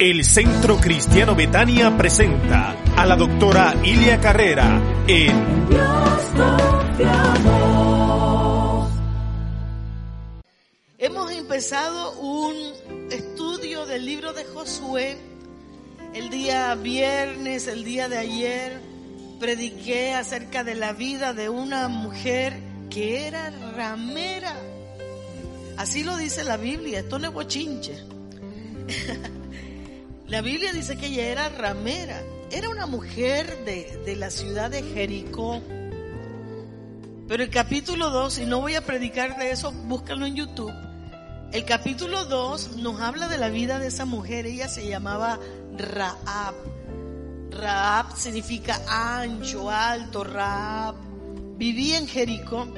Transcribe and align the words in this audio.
El 0.00 0.24
Centro 0.24 0.78
Cristiano 0.78 1.34
Betania 1.34 1.94
presenta 1.94 2.74
a 2.96 3.04
la 3.04 3.16
doctora 3.16 3.74
Ilia 3.84 4.18
Carrera 4.18 4.80
en 5.06 5.68
Dios 5.68 6.22
confiamos. 6.34 7.70
Hemos 10.96 11.30
empezado 11.32 12.18
un 12.18 12.56
estudio 13.10 13.84
del 13.84 14.06
libro 14.06 14.32
de 14.32 14.46
Josué. 14.46 15.18
El 16.14 16.30
día 16.30 16.74
viernes, 16.76 17.66
el 17.66 17.84
día 17.84 18.08
de 18.08 18.16
ayer, 18.16 18.80
prediqué 19.38 20.14
acerca 20.14 20.64
de 20.64 20.76
la 20.76 20.94
vida 20.94 21.34
de 21.34 21.50
una 21.50 21.88
mujer 21.88 22.58
que 22.88 23.26
era 23.26 23.50
ramera. 23.76 24.56
Así 25.76 26.04
lo 26.04 26.16
dice 26.16 26.42
la 26.42 26.56
Biblia, 26.56 27.00
esto 27.00 27.18
no 27.18 27.28
es 27.28 27.34
bochinche. 27.34 27.98
La 30.30 30.42
Biblia 30.42 30.72
dice 30.72 30.96
que 30.96 31.06
ella 31.06 31.26
era 31.26 31.48
ramera, 31.48 32.22
era 32.52 32.70
una 32.70 32.86
mujer 32.86 33.64
de, 33.64 34.00
de, 34.06 34.14
la 34.14 34.30
ciudad 34.30 34.70
de 34.70 34.84
Jericó. 34.84 35.60
Pero 37.26 37.42
el 37.42 37.50
capítulo 37.50 38.10
2, 38.10 38.38
y 38.38 38.46
no 38.46 38.60
voy 38.60 38.76
a 38.76 38.86
predicar 38.86 39.36
de 39.38 39.50
eso, 39.50 39.72
búscalo 39.72 40.26
en 40.26 40.36
YouTube. 40.36 40.72
El 41.52 41.64
capítulo 41.64 42.26
2 42.26 42.76
nos 42.76 43.00
habla 43.00 43.26
de 43.26 43.38
la 43.38 43.48
vida 43.48 43.80
de 43.80 43.88
esa 43.88 44.04
mujer, 44.04 44.46
ella 44.46 44.68
se 44.68 44.86
llamaba 44.86 45.40
Raab. 45.76 46.54
Raab 47.50 48.16
significa 48.16 48.80
ancho, 48.86 49.68
alto, 49.68 50.22
Raab. 50.22 50.94
Vivía 51.56 51.98
en 51.98 52.06
Jericó. 52.06 52.72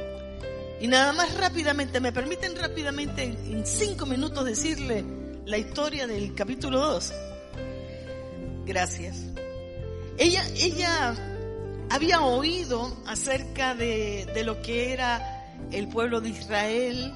Y 0.80 0.86
nada 0.86 1.12
más 1.12 1.36
rápidamente, 1.36 2.00
me 2.00 2.12
permiten 2.12 2.56
rápidamente 2.56 3.24
en 3.24 3.66
cinco 3.66 4.06
minutos 4.06 4.42
decirle 4.46 5.04
la 5.44 5.58
historia 5.58 6.06
del 6.06 6.34
capítulo 6.34 6.80
2. 6.80 7.12
Gracias. 8.64 9.16
Ella, 10.18 10.44
ella 10.56 11.14
había 11.90 12.20
oído 12.20 12.96
acerca 13.06 13.74
de, 13.74 14.26
de, 14.34 14.44
lo 14.44 14.62
que 14.62 14.92
era 14.92 15.56
el 15.70 15.88
pueblo 15.88 16.20
de 16.20 16.30
Israel. 16.30 17.12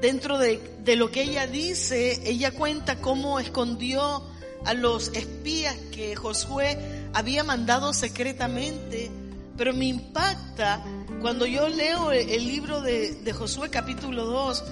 Dentro 0.00 0.38
de, 0.38 0.60
de 0.84 0.96
lo 0.96 1.10
que 1.10 1.22
ella 1.22 1.46
dice, 1.46 2.20
ella 2.24 2.52
cuenta 2.52 3.00
cómo 3.00 3.40
escondió 3.40 4.22
a 4.64 4.74
los 4.74 5.08
espías 5.08 5.74
que 5.92 6.14
Josué 6.16 6.78
había 7.14 7.44
mandado 7.44 7.92
secretamente. 7.92 9.10
Pero 9.56 9.72
me 9.72 9.86
impacta 9.86 10.84
cuando 11.20 11.46
yo 11.46 11.68
leo 11.68 12.12
el 12.12 12.46
libro 12.46 12.80
de, 12.80 13.14
de 13.14 13.32
Josué 13.32 13.70
capítulo 13.70 14.24
2, 14.24 14.64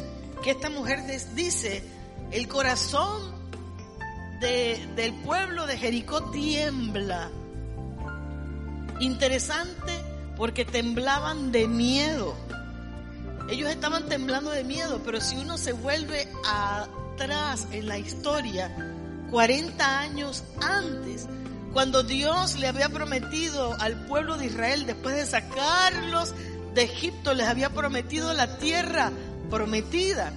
que 0.45 0.51
esta 0.53 0.71
mujer 0.71 1.01
dice, 1.35 1.83
el 2.31 2.47
corazón 2.47 3.36
de, 4.41 4.87
del 4.97 5.15
pueblo 5.15 5.67
de 5.67 5.79
Jericó 5.79 6.31
tiembla. 6.31 7.31
Interesante 9.01 9.93
porque 10.37 10.65
temblaban 10.65 11.53
de 11.53 11.69
miedo. 11.69 12.35
Ellos 13.49 13.71
estaban 13.71 14.09
temblando 14.09 14.51
de 14.51 14.65
miedo, 14.65 15.01
pero 15.05 15.21
si 15.21 15.37
uno 15.37 15.57
se 15.57 15.73
vuelve 15.73 16.29
atrás 16.45 17.69
en 17.71 17.87
la 17.87 17.99
historia, 17.99 18.75
40 19.31 20.01
años 20.01 20.45
antes, 20.61 21.27
cuando 21.73 22.03
Dios 22.03 22.59
le 22.59 22.69
había 22.69 22.89
prometido 22.89 23.77
al 23.79 24.07
pueblo 24.07 24.37
de 24.37 24.47
Israel, 24.47 24.87
después 24.87 25.15
de 25.15 25.27
sacarlos 25.27 26.35
de 26.75 26.83
Egipto, 26.85 27.35
les 27.35 27.47
había 27.47 27.71
prometido 27.71 28.33
la 28.33 28.59
tierra 28.59 29.13
prometida. 29.51 30.33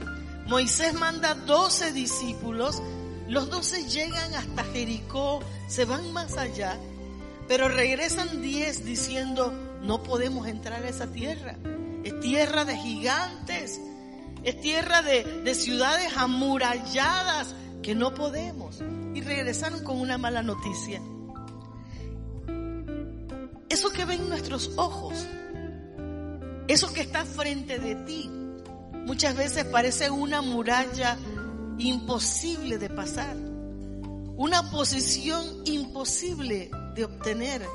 Moisés 0.46 0.94
manda 0.94 1.34
12 1.36 1.94
discípulos 1.94 2.82
los 3.30 3.50
doce 3.52 3.88
llegan 3.88 4.34
hasta 4.34 4.64
Jericó, 4.64 5.40
se 5.68 5.86
van 5.86 6.12
más 6.14 6.36
allá, 6.38 6.78
pero 7.48 7.70
regresan 7.70 8.42
diez 8.42 8.84
diciendo, 8.84 9.54
no 9.84 10.02
podemos 10.02 10.48
entrar 10.48 10.84
a 10.84 10.90
esa 10.90 11.08
tierra. 11.08 11.56
Es 12.04 12.20
tierra 12.22 12.66
de 12.66 12.76
gigantes, 12.76 13.80
es 14.44 14.60
tierra 14.62 15.04
de, 15.04 15.42
de 15.44 15.56
ciudades 15.56 16.16
amuralladas 16.18 17.54
que 17.84 17.94
no 17.94 18.16
podemos. 18.16 18.82
Y 19.14 19.22
regresaron 19.22 19.84
con 19.84 20.00
una 20.00 20.18
mala 20.18 20.42
noticia. 20.42 21.02
Eso 23.70 23.92
que 23.92 24.06
ven 24.06 24.28
nuestros 24.28 24.72
ojos, 24.76 25.28
eso 26.68 26.92
que 26.94 27.02
está 27.02 27.26
frente 27.26 27.78
de 27.78 27.96
ti, 27.96 28.28
muchas 29.06 29.36
veces 29.36 29.66
parece 29.66 30.10
una 30.10 30.42
muralla 30.42 31.18
imposible 31.80 32.78
de 32.78 32.90
pasar, 32.90 33.36
una 34.36 34.70
posición 34.70 35.46
imposible 35.66 36.70
de 36.96 37.06
obtener, 37.06 37.66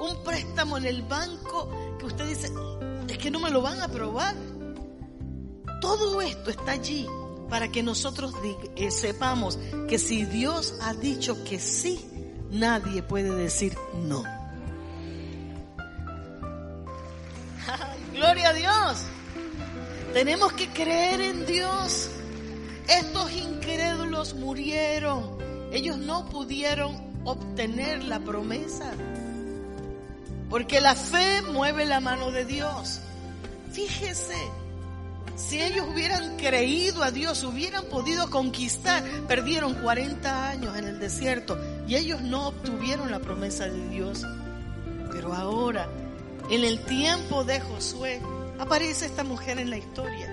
un 0.00 0.22
préstamo 0.22 0.76
en 0.78 0.86
el 0.86 1.02
banco 1.02 1.68
que 1.98 2.06
usted 2.06 2.28
dice, 2.28 2.52
es 3.08 3.18
que 3.18 3.30
no 3.30 3.40
me 3.40 3.50
lo 3.50 3.62
van 3.62 3.80
a 3.80 3.84
aprobar. 3.84 4.34
Todo 5.80 6.20
esto 6.20 6.50
está 6.50 6.72
allí 6.72 7.06
para 7.48 7.68
que 7.68 7.82
nosotros 7.82 8.34
eh, 8.76 8.90
sepamos 8.90 9.58
que 9.88 9.98
si 9.98 10.24
Dios 10.24 10.74
ha 10.82 10.94
dicho 10.94 11.44
que 11.44 11.58
sí, 11.58 12.04
nadie 12.50 13.02
puede 13.02 13.30
decir 13.30 13.76
no. 13.94 14.22
Gloria 18.12 18.50
a 18.50 18.52
Dios. 18.52 19.02
Tenemos 20.12 20.52
que 20.54 20.68
creer 20.70 21.20
en 21.20 21.46
Dios. 21.46 22.10
Estos 22.88 23.32
incrédulos 23.32 24.34
murieron. 24.34 25.36
Ellos 25.72 25.98
no 25.98 26.28
pudieron 26.28 26.96
obtener 27.24 28.04
la 28.04 28.20
promesa. 28.20 28.92
Porque 30.48 30.80
la 30.80 30.94
fe 30.94 31.42
mueve 31.42 31.86
la 31.86 32.00
mano 32.00 32.30
de 32.30 32.44
Dios. 32.44 33.00
Fíjese, 33.72 34.36
si 35.34 35.60
ellos 35.60 35.86
hubieran 35.92 36.36
creído 36.36 37.02
a 37.02 37.10
Dios, 37.10 37.42
hubieran 37.44 37.84
podido 37.86 38.30
conquistar, 38.30 39.04
perdieron 39.28 39.74
40 39.74 40.48
años 40.48 40.78
en 40.78 40.86
el 40.86 40.98
desierto 40.98 41.58
y 41.86 41.96
ellos 41.96 42.22
no 42.22 42.48
obtuvieron 42.48 43.10
la 43.10 43.18
promesa 43.18 43.66
de 43.66 43.88
Dios. 43.88 44.24
Pero 45.12 45.34
ahora, 45.34 45.88
en 46.48 46.64
el 46.64 46.80
tiempo 46.84 47.44
de 47.44 47.60
Josué, 47.60 48.22
aparece 48.58 49.06
esta 49.06 49.24
mujer 49.24 49.58
en 49.58 49.68
la 49.68 49.76
historia. 49.76 50.32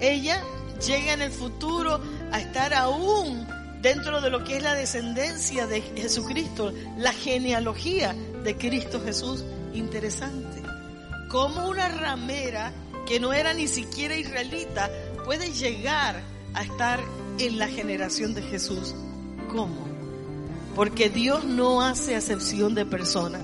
Ella 0.00 0.42
llega 0.86 1.12
en 1.12 1.22
el 1.22 1.30
futuro 1.30 2.00
a 2.30 2.40
estar 2.40 2.74
aún 2.74 3.46
dentro 3.80 4.20
de 4.20 4.30
lo 4.30 4.44
que 4.44 4.56
es 4.56 4.62
la 4.62 4.74
descendencia 4.74 5.66
de 5.66 5.82
Jesucristo, 5.82 6.72
la 6.98 7.12
genealogía 7.12 8.14
de 8.44 8.56
Cristo 8.56 9.00
Jesús. 9.04 9.44
Interesante. 9.74 10.62
Como 11.28 11.68
una 11.68 11.88
ramera 11.88 12.72
que 13.06 13.18
no 13.18 13.32
era 13.32 13.54
ni 13.54 13.66
siquiera 13.68 14.16
israelita 14.16 14.90
puede 15.24 15.52
llegar 15.52 16.22
a 16.54 16.62
estar 16.62 17.00
en 17.38 17.58
la 17.58 17.68
generación 17.68 18.34
de 18.34 18.42
Jesús. 18.42 18.94
¿Cómo? 19.50 19.86
Porque 20.74 21.08
Dios 21.08 21.44
no 21.44 21.82
hace 21.82 22.16
acepción 22.16 22.74
de 22.74 22.86
personas. 22.86 23.42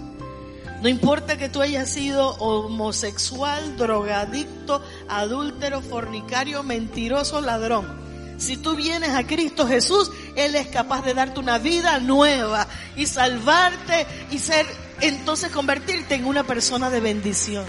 No 0.82 0.88
importa 0.88 1.36
que 1.36 1.48
tú 1.48 1.60
hayas 1.60 1.88
sido 1.88 2.30
homosexual, 2.36 3.76
drogadicto, 3.76 4.80
adúltero, 5.08 5.80
fornicario, 5.80 6.62
mentiroso, 6.62 7.40
ladrón. 7.40 7.98
Si 8.38 8.56
tú 8.56 8.76
vienes 8.76 9.10
a 9.10 9.26
Cristo 9.26 9.66
Jesús, 9.66 10.12
Él 10.36 10.54
es 10.54 10.68
capaz 10.68 11.04
de 11.04 11.14
darte 11.14 11.40
una 11.40 11.58
vida 11.58 11.98
nueva 11.98 12.68
y 12.94 13.06
salvarte 13.06 14.06
y 14.30 14.38
ser, 14.38 14.66
entonces 15.00 15.50
convertirte 15.50 16.14
en 16.14 16.24
una 16.24 16.44
persona 16.44 16.90
de 16.90 17.00
bendición. 17.00 17.64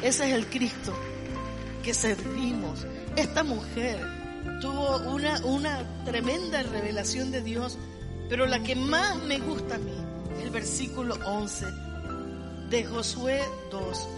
Ese 0.00 0.28
es 0.28 0.34
el 0.34 0.46
Cristo 0.46 0.94
que 1.82 1.92
servimos. 1.92 2.86
Esta 3.16 3.42
mujer 3.42 3.98
tuvo 4.60 4.98
una, 5.10 5.44
una 5.44 6.04
tremenda 6.04 6.62
revelación 6.62 7.32
de 7.32 7.42
Dios, 7.42 7.76
pero 8.28 8.46
la 8.46 8.62
que 8.62 8.76
más 8.76 9.16
me 9.24 9.40
gusta 9.40 9.74
a 9.74 9.78
mí 9.78 10.04
el 10.42 10.50
versículo 10.50 11.16
11 11.24 11.66
de 12.70 12.84
Josué 12.84 13.42
2. 13.70 14.08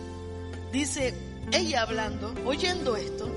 Dice, 0.73 1.15
ella 1.53 1.83
hablando, 1.83 2.35
oyendo 2.45 2.97
esto, 2.97 3.29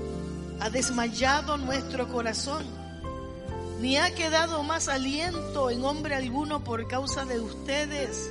ha 0.60 0.70
desmayado 0.70 1.56
nuestro 1.56 2.08
corazón. 2.08 2.64
ni 3.80 3.96
ha 3.96 4.14
quedado 4.14 4.62
más 4.62 4.88
aliento 4.88 5.70
en 5.70 5.82
hombre 5.84 6.14
alguno 6.14 6.62
por 6.62 6.86
causa 6.86 7.24
de 7.24 7.40
ustedes. 7.40 8.30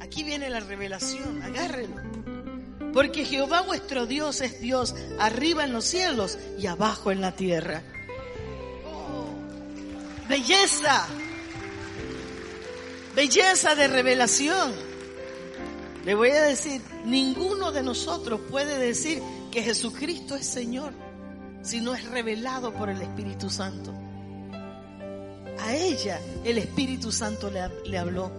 Aquí 0.00 0.24
viene 0.24 0.50
la 0.50 0.58
revelación, 0.58 1.40
agárrenlo. 1.42 2.02
Porque 2.92 3.24
Jehová 3.24 3.62
vuestro 3.62 4.06
Dios 4.06 4.40
es 4.40 4.60
Dios 4.60 4.94
arriba 5.20 5.64
en 5.64 5.72
los 5.72 5.84
cielos 5.84 6.38
y 6.58 6.66
abajo 6.66 7.12
en 7.12 7.20
la 7.20 7.32
tierra. 7.32 7.82
Oh, 8.84 10.28
belleza, 10.28 11.06
belleza 13.14 13.74
de 13.74 13.88
revelación. 13.88 14.72
Le 16.04 16.14
voy 16.14 16.30
a 16.30 16.42
decir, 16.42 16.82
ninguno 17.04 17.70
de 17.70 17.82
nosotros 17.82 18.40
puede 18.50 18.78
decir 18.78 19.22
que 19.50 19.62
Jesucristo 19.62 20.34
es 20.34 20.46
Señor 20.46 20.92
si 21.62 21.80
no 21.80 21.94
es 21.94 22.04
revelado 22.10 22.72
por 22.72 22.88
el 22.90 23.00
Espíritu 23.00 23.48
Santo. 23.48 23.94
A 25.60 25.74
ella 25.74 26.20
el 26.44 26.58
Espíritu 26.58 27.12
Santo 27.12 27.50
le, 27.50 27.62
le 27.84 27.98
habló. 27.98 28.32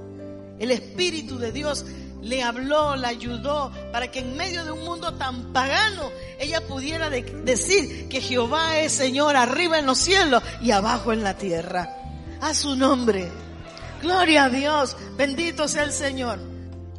El 0.59 0.71
Espíritu 0.71 1.37
de 1.37 1.51
Dios 1.51 1.85
le 2.21 2.41
habló, 2.41 2.95
la 2.95 3.09
ayudó 3.09 3.71
para 3.91 4.11
que 4.11 4.19
en 4.19 4.35
medio 4.35 4.63
de 4.65 4.71
un 4.71 4.83
mundo 4.83 5.13
tan 5.13 5.53
pagano 5.53 6.09
ella 6.39 6.65
pudiera 6.67 7.09
decir 7.09 8.07
que 8.09 8.21
Jehová 8.21 8.77
es 8.79 8.93
Señor 8.93 9.35
arriba 9.35 9.79
en 9.79 9.85
los 9.85 9.99
cielos 9.99 10.43
y 10.61 10.71
abajo 10.71 11.13
en 11.13 11.23
la 11.23 11.37
tierra. 11.37 11.97
A 12.41 12.53
su 12.53 12.75
nombre. 12.75 13.31
Gloria 14.03 14.43
a 14.43 14.49
Dios. 14.49 14.97
Bendito 15.15 15.65
sea 15.69 15.83
el 15.83 15.93
Señor. 15.93 16.37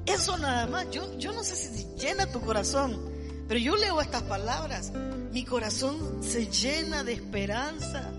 Eso 0.06 0.38
nada 0.38 0.66
más, 0.66 0.90
yo, 0.90 1.18
yo 1.18 1.32
no 1.32 1.44
sé 1.44 1.54
si 1.54 1.86
llena 1.98 2.32
tu 2.32 2.40
corazón, 2.40 2.98
pero 3.46 3.60
yo 3.60 3.76
leo 3.76 4.00
estas 4.00 4.22
palabras, 4.22 4.90
mi 5.30 5.44
corazón 5.44 6.22
se 6.22 6.46
llena 6.46 7.04
de 7.04 7.12
esperanza, 7.12 8.10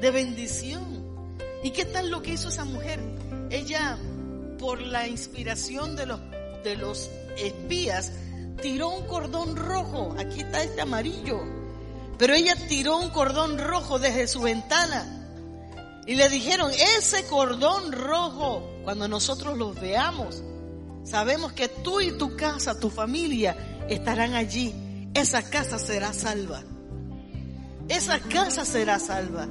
de 0.00 0.10
bendición. 0.10 0.82
¿Y 1.62 1.70
qué 1.70 1.84
tal 1.84 2.10
lo 2.10 2.20
que 2.20 2.32
hizo 2.32 2.48
esa 2.48 2.64
mujer? 2.64 2.98
Ella, 3.50 3.96
por 4.58 4.82
la 4.82 5.06
inspiración 5.06 5.94
de 5.94 6.06
los, 6.06 6.20
de 6.64 6.74
los 6.74 7.08
espías, 7.38 8.10
tiró 8.60 8.88
un 8.88 9.06
cordón 9.06 9.54
rojo, 9.54 10.16
aquí 10.18 10.40
está 10.40 10.64
este 10.64 10.80
amarillo, 10.80 11.40
pero 12.18 12.34
ella 12.34 12.56
tiró 12.68 12.96
un 12.96 13.10
cordón 13.10 13.56
rojo 13.56 14.00
desde 14.00 14.26
su 14.26 14.40
ventana. 14.40 15.23
Y 16.06 16.16
le 16.16 16.28
dijeron, 16.28 16.70
ese 16.98 17.24
cordón 17.26 17.92
rojo, 17.92 18.68
cuando 18.84 19.08
nosotros 19.08 19.56
los 19.56 19.80
veamos, 19.80 20.42
Sabemos 21.04 21.52
que 21.52 21.68
tú 21.68 22.00
y 22.00 22.12
tu 22.12 22.34
casa, 22.34 22.80
tu 22.80 22.88
familia 22.88 23.84
estarán 23.88 24.34
allí. 24.34 24.74
Esa 25.12 25.42
casa 25.42 25.78
será 25.78 26.12
salva. 26.14 26.62
Esa 27.88 28.18
casa 28.20 28.64
será 28.64 28.98
salva. 28.98 29.46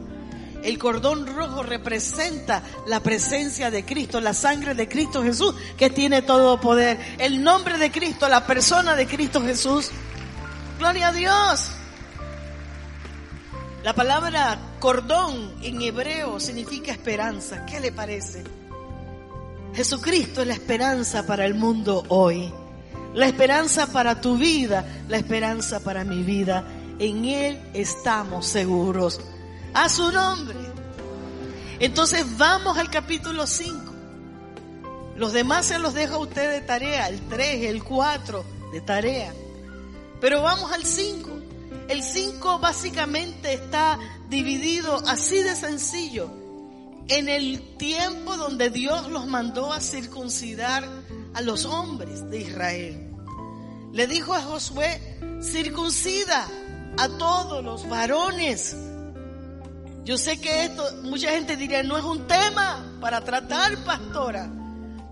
El 0.64 0.80
cordón 0.80 1.28
rojo 1.28 1.62
representa 1.62 2.64
la 2.88 3.02
presencia 3.02 3.70
de 3.70 3.86
Cristo, 3.86 4.20
la 4.20 4.34
sangre 4.34 4.74
de 4.74 4.88
Cristo 4.88 5.22
Jesús, 5.22 5.54
que 5.78 5.90
tiene 5.90 6.24
todo 6.24 6.60
poder. 6.60 6.98
El 7.20 7.44
nombre 7.44 7.78
de 7.78 7.92
Cristo, 7.92 8.28
la 8.28 8.48
persona 8.48 8.96
de 8.96 9.06
Cristo 9.06 9.42
Jesús. 9.42 9.92
Gloria 10.80 11.10
a 11.10 11.14
Dios. 11.14 11.70
La 13.84 13.94
palabra 13.94 14.58
cordón 14.80 15.56
en 15.62 15.82
hebreo 15.82 16.40
significa 16.40 16.94
esperanza. 16.94 17.66
¿Qué 17.66 17.82
le 17.82 17.92
parece? 17.92 18.42
Jesucristo 19.76 20.40
es 20.40 20.48
la 20.48 20.54
esperanza 20.54 21.26
para 21.28 21.46
el 21.46 21.54
mundo 21.54 22.06
hoy. 22.08 22.50
La 23.14 23.28
esperanza 23.28 23.88
para 23.92 24.22
tu 24.22 24.38
vida, 24.38 24.86
la 25.10 25.18
esperanza 25.18 25.82
para 25.82 26.06
mi 26.06 26.24
vida. 26.24 26.66
En 26.98 27.26
Él 27.26 27.60
estamos 27.74 28.48
seguros. 28.48 29.20
A 29.74 29.90
su 29.90 30.14
nombre. 30.14 30.56
Entonces 31.80 32.26
vamos 32.38 32.78
al 32.78 32.90
capítulo 32.90 33.46
5. 33.46 33.94
Los 35.18 35.34
demás 35.34 35.66
se 35.66 35.78
los 35.78 35.94
dejo 35.94 36.16
a 36.16 36.20
usted 36.20 36.50
de 36.52 36.62
tarea, 36.62 37.10
el 37.10 37.20
3, 37.20 37.66
el 37.66 37.84
4 37.84 38.46
de 38.72 38.80
tarea. 38.80 39.34
Pero 40.22 40.42
vamos 40.42 40.72
al 40.72 40.86
5. 40.86 41.33
El 41.88 42.02
5 42.02 42.60
básicamente 42.60 43.54
está 43.54 44.00
dividido 44.30 45.02
así 45.08 45.38
de 45.42 45.56
sencillo 45.56 46.30
en 47.08 47.30
el 47.30 47.76
tiempo 47.78 48.38
donde 48.38 48.70
Dios 48.70 49.10
los 49.10 49.28
mandó 49.28 49.74
a 49.74 49.82
circuncidar 49.82 50.88
a 51.34 51.42
los 51.42 51.66
hombres 51.66 52.30
de 52.30 52.42
Israel. 52.42 53.10
Le 53.92 54.08
dijo 54.08 54.34
a 54.34 54.42
Josué, 54.42 55.00
circuncida 55.42 56.48
a 56.98 57.10
todos 57.18 57.64
los 57.64 57.88
varones. 57.90 58.76
Yo 60.06 60.18
sé 60.18 60.40
que 60.40 60.66
esto, 60.66 60.84
mucha 61.04 61.32
gente 61.32 61.56
diría, 61.58 61.84
no 61.84 61.98
es 61.98 62.04
un 62.04 62.28
tema 62.28 62.98
para 63.00 63.24
tratar, 63.24 63.84
pastora, 63.84 64.52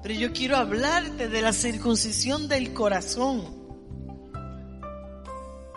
pero 0.02 0.14
yo 0.14 0.34
quiero 0.34 0.58
hablarte 0.58 1.28
de 1.28 1.42
la 1.42 1.54
circuncisión 1.54 2.48
del 2.48 2.74
corazón. 2.74 3.61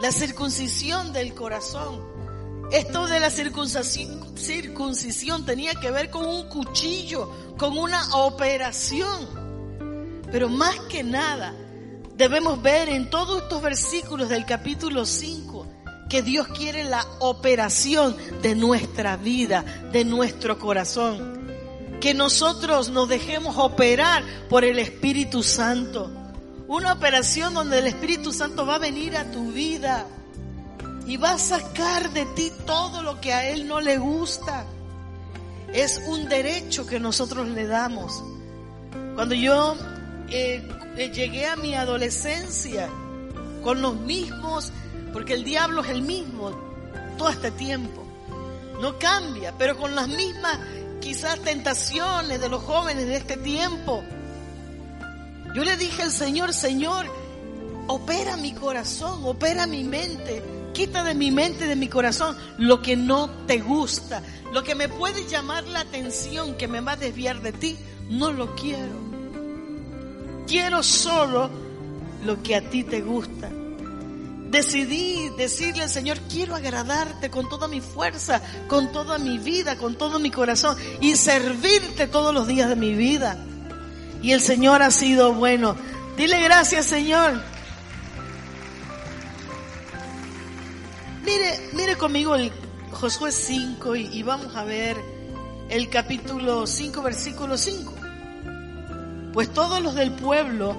La 0.04 0.12
circuncisión 0.12 1.12
del 1.14 1.32
corazón. 1.32 1.98
Esto 2.70 3.06
de 3.06 3.20
la 3.20 3.30
circuncisión, 3.30 5.46
tenía 5.46 5.72
que 5.76 5.90
ver 5.90 6.10
con 6.10 6.26
un 6.26 6.46
cuchillo, 6.50 7.30
con 7.56 7.78
una 7.78 8.14
operación. 8.16 10.22
Pero 10.30 10.50
más 10.50 10.78
que 10.90 11.02
nada, 11.02 11.54
debemos 12.16 12.60
ver 12.60 12.90
en 12.90 13.08
todos 13.08 13.44
estos 13.44 13.62
versículos 13.62 14.28
del 14.28 14.44
capítulo 14.44 15.06
5 15.06 15.66
que 16.10 16.20
Dios 16.20 16.48
quiere 16.48 16.84
la 16.84 17.06
operación 17.20 18.14
de 18.42 18.54
nuestra 18.54 19.16
vida, 19.16 19.64
de 19.90 20.04
nuestro 20.04 20.58
corazón. 20.58 21.48
Que 21.98 22.12
nosotros 22.12 22.90
nos 22.90 23.08
dejemos 23.08 23.56
operar 23.56 24.22
por 24.50 24.66
el 24.66 24.80
Espíritu 24.80 25.42
Santo. 25.42 26.23
Una 26.66 26.92
operación 26.94 27.52
donde 27.52 27.78
el 27.78 27.86
Espíritu 27.86 28.32
Santo 28.32 28.64
va 28.64 28.76
a 28.76 28.78
venir 28.78 29.16
a 29.16 29.30
tu 29.30 29.52
vida 29.52 30.06
y 31.06 31.18
va 31.18 31.32
a 31.32 31.38
sacar 31.38 32.10
de 32.12 32.24
ti 32.26 32.50
todo 32.66 33.02
lo 33.02 33.20
que 33.20 33.32
a 33.34 33.50
Él 33.50 33.68
no 33.68 33.80
le 33.80 33.98
gusta. 33.98 34.64
Es 35.72 36.00
un 36.06 36.28
derecho 36.28 36.86
que 36.86 36.98
nosotros 36.98 37.48
le 37.48 37.66
damos. 37.66 38.22
Cuando 39.14 39.34
yo 39.34 39.76
eh, 40.30 40.66
eh, 40.96 41.10
llegué 41.10 41.46
a 41.46 41.56
mi 41.56 41.74
adolescencia 41.74 42.88
con 43.62 43.82
los 43.82 43.96
mismos, 43.96 44.72
porque 45.12 45.34
el 45.34 45.44
diablo 45.44 45.82
es 45.82 45.90
el 45.90 46.02
mismo 46.02 46.50
todo 47.18 47.28
este 47.28 47.50
tiempo, 47.50 48.02
no 48.80 48.98
cambia, 48.98 49.54
pero 49.58 49.76
con 49.76 49.94
las 49.94 50.08
mismas 50.08 50.58
quizás 51.00 51.38
tentaciones 51.40 52.40
de 52.40 52.48
los 52.48 52.62
jóvenes 52.62 53.06
de 53.06 53.16
este 53.16 53.36
tiempo. 53.36 54.02
Yo 55.54 55.64
le 55.64 55.76
dije 55.76 56.02
al 56.02 56.10
Señor, 56.10 56.52
Señor, 56.52 57.06
opera 57.86 58.36
mi 58.36 58.52
corazón, 58.52 59.20
opera 59.24 59.66
mi 59.66 59.84
mente, 59.84 60.42
Quita 60.74 61.04
de 61.04 61.14
mi 61.14 61.30
mente, 61.30 61.68
de 61.68 61.76
mi 61.76 61.88
corazón, 61.88 62.36
lo 62.58 62.82
que 62.82 62.96
no 62.96 63.30
te 63.46 63.60
gusta, 63.60 64.20
lo 64.52 64.64
que 64.64 64.74
me 64.74 64.88
puede 64.88 65.24
llamar 65.28 65.62
la 65.68 65.80
atención, 65.80 66.56
que 66.56 66.66
me 66.66 66.80
va 66.80 66.92
a 66.92 66.96
desviar 66.96 67.40
de 67.42 67.52
ti. 67.52 67.76
No 68.10 68.32
lo 68.32 68.56
quiero. 68.56 68.92
Quiero 70.48 70.82
solo 70.82 71.48
lo 72.26 72.42
que 72.42 72.56
a 72.56 72.68
ti 72.68 72.82
te 72.82 73.02
gusta. 73.02 73.50
Decidí 74.50 75.30
decirle 75.38 75.84
al 75.84 75.90
Señor, 75.90 76.18
quiero 76.28 76.56
agradarte 76.56 77.30
con 77.30 77.48
toda 77.48 77.68
mi 77.68 77.80
fuerza, 77.80 78.42
con 78.66 78.90
toda 78.90 79.18
mi 79.18 79.38
vida, 79.38 79.76
con 79.76 79.94
todo 79.94 80.18
mi 80.18 80.32
corazón 80.32 80.76
y 81.00 81.14
servirte 81.14 82.08
todos 82.08 82.34
los 82.34 82.48
días 82.48 82.68
de 82.68 82.76
mi 82.76 82.94
vida. 82.94 83.38
Y 84.24 84.32
el 84.32 84.40
Señor 84.40 84.80
ha 84.80 84.90
sido 84.90 85.34
bueno. 85.34 85.76
Dile 86.16 86.42
gracias, 86.42 86.86
Señor. 86.86 87.42
Mire, 91.26 91.60
mire 91.74 91.98
conmigo 91.98 92.34
el 92.34 92.50
Josué 92.90 93.30
5 93.30 93.96
y, 93.96 94.22
vamos 94.22 94.56
a 94.56 94.64
ver 94.64 94.96
el 95.68 95.90
capítulo 95.90 96.66
5, 96.66 97.02
versículo 97.02 97.58
5. 97.58 97.94
Pues 99.34 99.52
todos 99.52 99.82
los 99.82 99.94
del 99.94 100.12
pueblo 100.12 100.74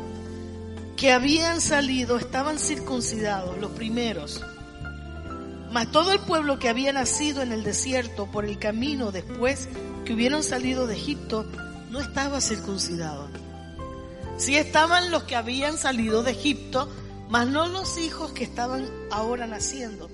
que 0.97 1.11
habían 1.11 1.61
salido 1.61 2.17
estaban 2.17 2.57
circuncidados, 2.57 3.59
los 3.59 3.69
primeros. 3.73 4.41
Mas 5.71 5.91
todo 5.91 6.13
el 6.13 6.19
pueblo 6.19 6.57
que 6.57 6.69
había 6.69 6.91
nacido 6.93 7.43
en 7.43 7.51
el 7.51 7.63
desierto 7.63 8.25
por 8.25 8.45
el 8.45 8.57
camino 8.57 9.11
después 9.11 9.69
que 10.03 10.15
hubieron 10.15 10.41
salido 10.41 10.87
de 10.87 10.95
Egipto 10.95 11.45
no 11.95 12.01
estaba 12.01 12.41
circuncidado. 12.41 13.29
Sí 14.35 14.57
estaban 14.57 15.11
los 15.11 15.23
que 15.23 15.37
habían 15.37 15.77
salido 15.77 16.23
de 16.23 16.31
Egipto, 16.31 16.89
mas 17.29 17.47
no 17.47 17.67
los 17.67 17.97
hijos 17.97 18.33
que 18.33 18.43
estaban 18.43 18.89
ahora 19.11 19.47
naciendo. 19.47 20.09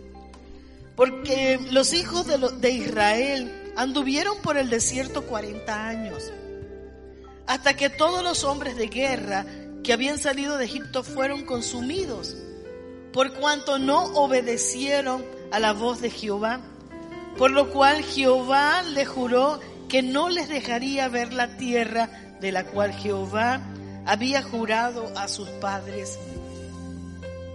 Porque 0.96 1.60
los 1.72 1.94
hijos 1.94 2.28
de, 2.28 2.70
Israel 2.70 3.74
anduvieron 3.76 4.38
por 4.44 4.58
el 4.58 4.70
desierto 4.70 5.24
40 5.24 5.88
años, 5.88 6.32
hasta 7.48 7.76
que 7.76 7.90
todos 7.90 8.24
los 8.24 8.44
hombres 8.44 8.76
de 8.78 8.88
guerra 8.88 9.48
que 9.84 9.92
habían 9.92 10.20
salido 10.20 10.60
de 10.60 10.66
Egipto 10.66 11.04
fueron 11.04 11.46
consumidos, 11.46 12.36
por 13.12 13.34
cuanto 13.34 13.80
no 13.80 14.04
obedecieron 14.14 15.26
a 15.52 15.60
la 15.60 15.74
voz 15.74 16.00
de 16.00 16.12
Jehová, 16.12 16.62
Por 17.38 17.50
lo 17.50 17.72
cual 17.72 18.04
Jehová 18.04 18.84
le 18.84 19.06
juró 19.06 19.60
que 19.92 20.02
no 20.02 20.30
les 20.30 20.48
dejaría 20.48 21.10
ver 21.10 21.34
la 21.34 21.58
tierra 21.58 22.10
de 22.40 22.54
la 22.54 22.64
cual 22.64 22.94
Jehová 22.94 23.60
había 24.06 24.42
jurado 24.42 25.12
a 25.18 25.28
sus 25.28 25.50
padres 25.50 26.18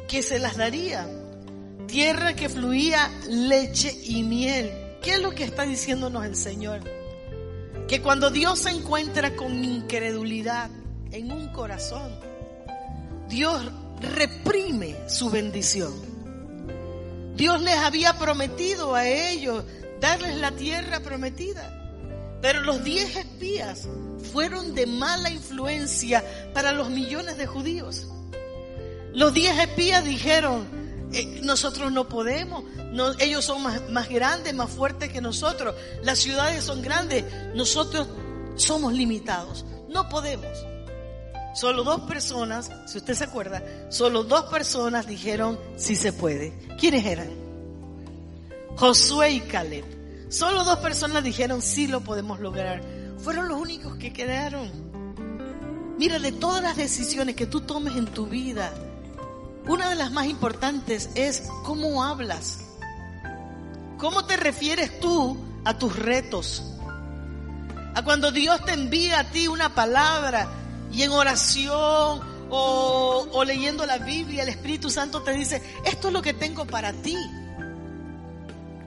que 0.07 0.23
se 0.23 0.39
las 0.39 0.59
daría. 0.59 1.09
Tierra 1.87 2.37
que 2.37 2.51
fluía 2.51 3.11
leche 3.27 3.99
y 4.05 4.23
miel. 4.23 4.71
¿Qué 5.03 5.13
es 5.13 5.23
lo 5.23 5.31
que 5.31 5.45
está 5.45 5.63
diciéndonos 5.63 6.27
el 6.27 6.37
Señor? 6.37 6.83
Que 7.89 8.03
cuando 8.03 8.29
Dios 8.29 8.59
se 8.59 8.69
encuentra 8.69 9.35
con 9.35 9.65
incredulidad 9.65 10.69
en 11.13 11.33
un 11.33 11.49
corazón, 11.55 12.21
Dios 13.31 13.63
reprime 14.03 14.95
su 15.09 15.31
bendición. 15.31 15.95
Dios 17.35 17.63
les 17.63 17.79
había 17.79 18.19
prometido 18.19 18.95
a 18.95 19.09
ellos 19.09 19.65
darles 20.03 20.37
la 20.37 20.51
tierra 20.51 21.01
prometida. 21.01 21.76
Pero 22.41 22.61
los 22.61 22.85
diez 22.85 23.17
espías 23.17 23.89
fueron 24.33 24.75
de 24.75 24.87
mala 24.87 25.31
influencia 25.31 26.25
para 26.53 26.73
los 26.73 26.91
millones 26.91 27.39
de 27.39 27.47
judíos. 27.47 28.07
Los 29.13 29.33
diez 29.33 29.59
espías 29.59 30.05
dijeron, 30.05 30.67
eh, 31.13 31.41
nosotros 31.43 31.91
no 31.93 32.09
podemos, 32.09 32.65
ellos 33.19 33.45
son 33.45 33.63
más, 33.63 34.09
grandes, 34.09 34.55
más 34.55 34.71
fuertes 34.71 35.11
que 35.11 35.21
nosotros, 35.21 35.75
las 36.03 36.19
ciudades 36.19 36.65
son 36.65 36.83
grandes, 36.83 37.25
nosotros 37.55 38.09
somos 38.57 38.93
limitados, 38.93 39.65
no 39.89 40.09
podemos. 40.09 40.51
Solo 41.55 41.85
dos 41.85 42.03
personas, 42.03 42.71
si 42.87 42.99
usted 42.99 43.15
se 43.15 43.25
acuerda, 43.25 43.63
solo 43.89 44.25
dos 44.25 44.45
personas 44.45 45.07
dijeron 45.07 45.59
sí 45.77 45.97
se 45.97 46.13
puede. 46.13 46.53
¿Quiénes 46.79 47.07
eran? 47.07 47.31
Josué 48.77 49.31
y 49.31 49.41
Caleb. 49.41 49.96
Solo 50.29 50.65
dos 50.65 50.79
personas 50.81 51.23
dijeron 51.23 51.63
sí 51.63 51.87
lo 51.87 52.01
podemos 52.01 52.41
lograr. 52.41 52.83
Fueron 53.19 53.49
los 53.49 53.61
únicos 53.61 53.97
que 53.97 54.13
quedaron. 54.13 54.71
Mira, 55.99 56.19
de 56.19 56.33
todas 56.33 56.63
las 56.63 56.77
decisiones 56.77 57.37
que 57.37 57.47
tú 57.47 57.61
tomes 57.61 57.97
en 57.97 58.07
tu 58.07 58.27
vida, 58.27 58.73
una 59.67 59.89
de 59.89 59.95
las 59.95 60.13
más 60.13 60.27
importantes 60.27 61.11
es 61.15 61.45
cómo 61.65 62.05
hablas. 62.05 62.59
¿Cómo 63.99 64.27
te 64.27 64.37
refieres 64.37 65.01
tú 65.01 65.39
a 65.65 65.79
tus 65.79 65.97
retos? 65.97 66.63
A 67.95 68.05
cuando 68.05 68.31
Dios 68.31 68.63
te 68.65 68.73
envía 68.73 69.21
a 69.21 69.31
ti 69.31 69.49
una 69.49 69.75
palabra 69.75 70.49
y 70.93 71.03
en 71.03 71.13
oración 71.13 72.21
o, 72.51 73.27
o, 73.33 73.45
leyendo 73.45 73.87
la 73.87 73.99
Biblia 73.99 74.43
el 74.43 74.51
Espíritu 74.51 74.91
Santo 74.91 75.23
te 75.23 75.33
dice, 75.33 75.63
esto 75.85 76.09
es 76.09 76.13
lo 76.13 76.21
que 76.21 76.35
tengo 76.35 76.67
para 76.67 76.93
ti. 76.93 77.17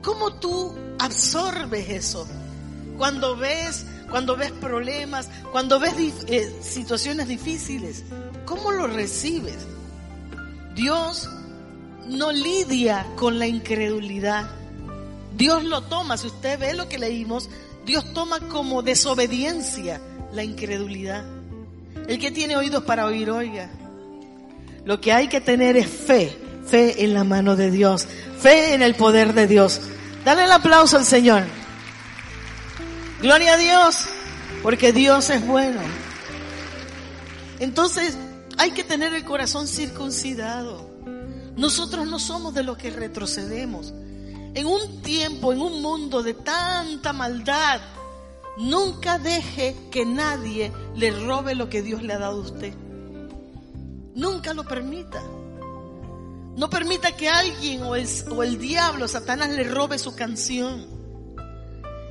¿Cómo 0.01 0.33
tú 0.35 0.75
absorbes 0.99 1.89
eso? 1.89 2.27
Cuando 2.97 3.35
ves, 3.35 3.85
cuando 4.09 4.35
ves 4.35 4.51
problemas, 4.51 5.29
cuando 5.51 5.79
ves 5.79 5.93
eh, 6.27 6.53
situaciones 6.61 7.27
difíciles, 7.27 8.03
¿cómo 8.45 8.71
lo 8.71 8.87
recibes? 8.87 9.57
Dios 10.75 11.29
no 12.07 12.31
lidia 12.31 13.05
con 13.15 13.39
la 13.39 13.47
incredulidad. 13.47 14.49
Dios 15.35 15.63
lo 15.63 15.81
toma, 15.83 16.17
si 16.17 16.27
usted 16.27 16.59
ve 16.59 16.73
lo 16.73 16.89
que 16.89 16.99
leímos, 16.99 17.49
Dios 17.85 18.13
toma 18.13 18.39
como 18.49 18.81
desobediencia 18.81 20.01
la 20.33 20.43
incredulidad. 20.43 21.23
El 22.07 22.19
que 22.19 22.31
tiene 22.31 22.57
oídos 22.57 22.83
para 22.83 23.05
oír, 23.05 23.29
oiga. 23.29 23.69
Lo 24.85 24.99
que 24.99 25.11
hay 25.11 25.27
que 25.27 25.41
tener 25.41 25.77
es 25.77 25.87
fe, 25.87 26.35
fe 26.65 27.03
en 27.03 27.13
la 27.13 27.23
mano 27.23 27.55
de 27.55 27.71
Dios, 27.71 28.07
fe 28.39 28.73
en 28.73 28.81
el 28.81 28.95
poder 28.95 29.33
de 29.33 29.47
Dios. 29.47 29.81
Dale 30.23 30.45
el 30.45 30.51
aplauso 30.51 30.97
al 30.97 31.05
Señor. 31.05 31.43
Gloria 33.21 33.53
a 33.53 33.57
Dios, 33.57 34.05
porque 34.63 34.93
Dios 34.93 35.29
es 35.29 35.45
bueno. 35.45 35.81
Entonces, 37.59 38.17
hay 38.57 38.71
que 38.71 38.83
tener 38.83 39.13
el 39.13 39.23
corazón 39.23 39.67
circuncidado. 39.67 40.89
Nosotros 41.55 42.07
no 42.07 42.19
somos 42.19 42.53
de 42.53 42.63
los 42.63 42.77
que 42.77 42.91
retrocedemos. 42.91 43.93
En 44.53 44.65
un 44.65 45.01
tiempo, 45.01 45.53
en 45.53 45.61
un 45.61 45.81
mundo 45.81 46.23
de 46.23 46.33
tanta 46.33 47.13
maldad, 47.13 47.81
nunca 48.57 49.19
deje 49.19 49.75
que 49.91 50.05
nadie 50.05 50.71
le 50.95 51.11
robe 51.11 51.55
lo 51.55 51.69
que 51.69 51.81
Dios 51.81 52.01
le 52.01 52.13
ha 52.13 52.19
dado 52.19 52.37
a 52.37 52.43
usted. 52.43 52.73
Nunca 54.15 54.53
lo 54.53 54.63
permita. 54.63 55.21
No 56.59 56.69
permita 56.69 57.15
que 57.15 57.29
alguien 57.29 57.83
o 57.83 57.95
el, 57.95 58.05
o 58.31 58.43
el 58.43 58.59
diablo, 58.59 59.07
Satanás, 59.07 59.49
le 59.49 59.63
robe 59.63 59.97
su 59.97 60.13
canción. 60.13 60.85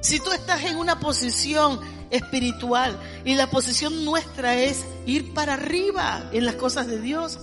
Si 0.00 0.20
tú 0.20 0.32
estás 0.32 0.64
en 0.64 0.78
una 0.78 1.00
posición 1.00 1.78
espiritual 2.08 2.98
y 3.26 3.34
la 3.34 3.50
posición 3.50 4.06
nuestra 4.06 4.56
es 4.56 4.86
ir 5.04 5.34
para 5.34 5.52
arriba 5.52 6.30
en 6.32 6.46
las 6.46 6.54
cosas 6.54 6.86
de 6.86 6.98
Dios, 6.98 7.38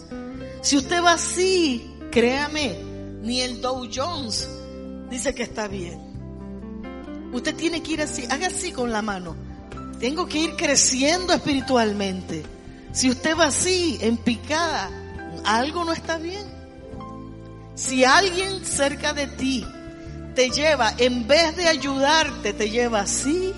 si 0.63 0.77
usted 0.77 1.03
va 1.03 1.11
así, 1.11 1.95
créame, 2.09 2.75
ni 3.21 3.39
el 3.41 3.61
Dow 3.61 3.87
Jones 3.93 4.49
dice 5.11 5.35
que 5.35 5.43
está 5.43 5.67
bien. 5.67 6.01
Usted 7.31 7.55
tiene 7.55 7.83
que 7.83 7.91
ir 7.91 8.01
así, 8.01 8.25
haga 8.31 8.47
así 8.47 8.71
con 8.71 8.91
la 8.91 9.03
mano. 9.03 9.35
Tengo 9.99 10.25
que 10.25 10.39
ir 10.39 10.55
creciendo 10.55 11.33
espiritualmente. 11.33 12.43
Si 12.93 13.11
usted 13.11 13.37
va 13.37 13.45
así, 13.45 13.99
en 14.01 14.17
picada, 14.17 14.89
algo 15.43 15.85
no 15.85 15.93
está 15.93 16.17
bien. 16.17 16.64
Si 17.75 18.05
alguien 18.05 18.63
cerca 18.65 19.13
de 19.13 19.27
ti 19.27 19.65
te 20.33 20.49
lleva, 20.49 20.93
en 20.97 21.27
vez 21.27 21.55
de 21.57 21.67
ayudarte, 21.67 22.53
te 22.53 22.69
lleva 22.69 23.01
así, 23.01 23.53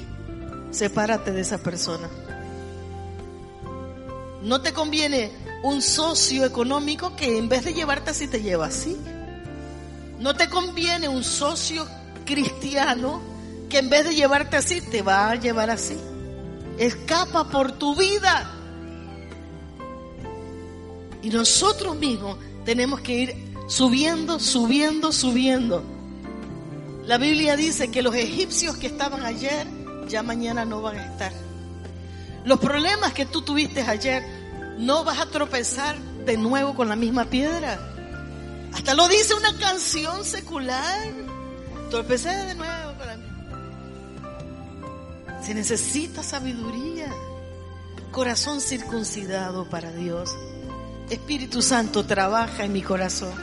sepárate 0.71 1.31
de 1.31 1.41
esa 1.41 1.59
persona. 1.59 2.09
No 4.41 4.61
te 4.61 4.73
conviene 4.73 5.31
un 5.63 5.81
socio 5.81 6.45
económico 6.45 7.15
que 7.15 7.37
en 7.37 7.47
vez 7.47 7.63
de 7.65 7.73
llevarte 7.73 8.09
así, 8.09 8.27
te 8.27 8.41
lleva 8.41 8.67
así. 8.67 8.97
No 10.19 10.35
te 10.35 10.49
conviene 10.49 11.07
un 11.07 11.23
socio 11.23 11.87
cristiano 12.25 13.21
que 13.69 13.79
en 13.79 13.89
vez 13.89 14.03
de 14.05 14.15
llevarte 14.15 14.57
así, 14.57 14.81
te 14.81 15.03
va 15.03 15.29
a 15.29 15.35
llevar 15.35 15.69
así. 15.69 15.97
Escapa 16.79 17.49
por 17.49 17.73
tu 17.73 17.95
vida. 17.95 18.51
Y 21.21 21.29
nosotros 21.29 21.95
mismos 21.95 22.37
tenemos 22.65 23.01
que 23.01 23.13
ir 23.13 23.46
subiendo, 23.67 24.39
subiendo, 24.39 25.11
subiendo. 25.11 25.83
La 27.05 27.17
Biblia 27.17 27.55
dice 27.55 27.89
que 27.91 28.01
los 28.01 28.15
egipcios 28.15 28.77
que 28.77 28.87
estaban 28.87 29.23
ayer 29.23 29.67
ya 30.07 30.23
mañana 30.23 30.65
no 30.65 30.81
van 30.81 30.97
a 30.97 31.05
estar. 31.05 31.31
Los 32.43 32.59
problemas 32.59 33.13
que 33.13 33.25
tú 33.25 33.41
tuviste 33.41 33.81
ayer, 33.81 34.23
no 34.77 35.03
vas 35.03 35.19
a 35.19 35.29
tropezar 35.29 35.97
de 36.25 36.37
nuevo 36.37 36.75
con 36.75 36.87
la 36.87 36.95
misma 36.95 37.25
piedra. 37.25 37.79
Hasta 38.73 38.93
lo 38.93 39.07
dice 39.07 39.33
una 39.33 39.57
canción 39.57 40.23
secular. 40.23 41.11
Tropecé 41.89 42.29
de 42.29 42.55
nuevo 42.55 42.93
con 42.97 43.07
la 43.07 43.17
misma. 43.17 43.37
Se 45.43 45.53
necesita 45.53 46.23
sabiduría, 46.23 47.07
corazón 48.11 48.61
circuncidado 48.61 49.69
para 49.69 49.91
Dios. 49.91 50.35
Espíritu 51.09 51.61
Santo 51.61 52.05
trabaja 52.05 52.65
en 52.65 52.73
mi 52.73 52.81
corazón. 52.81 53.33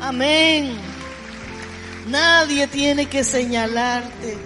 Amén. 0.00 0.76
Nadie 2.08 2.66
tiene 2.66 3.06
que 3.06 3.22
señalarte. 3.22 4.36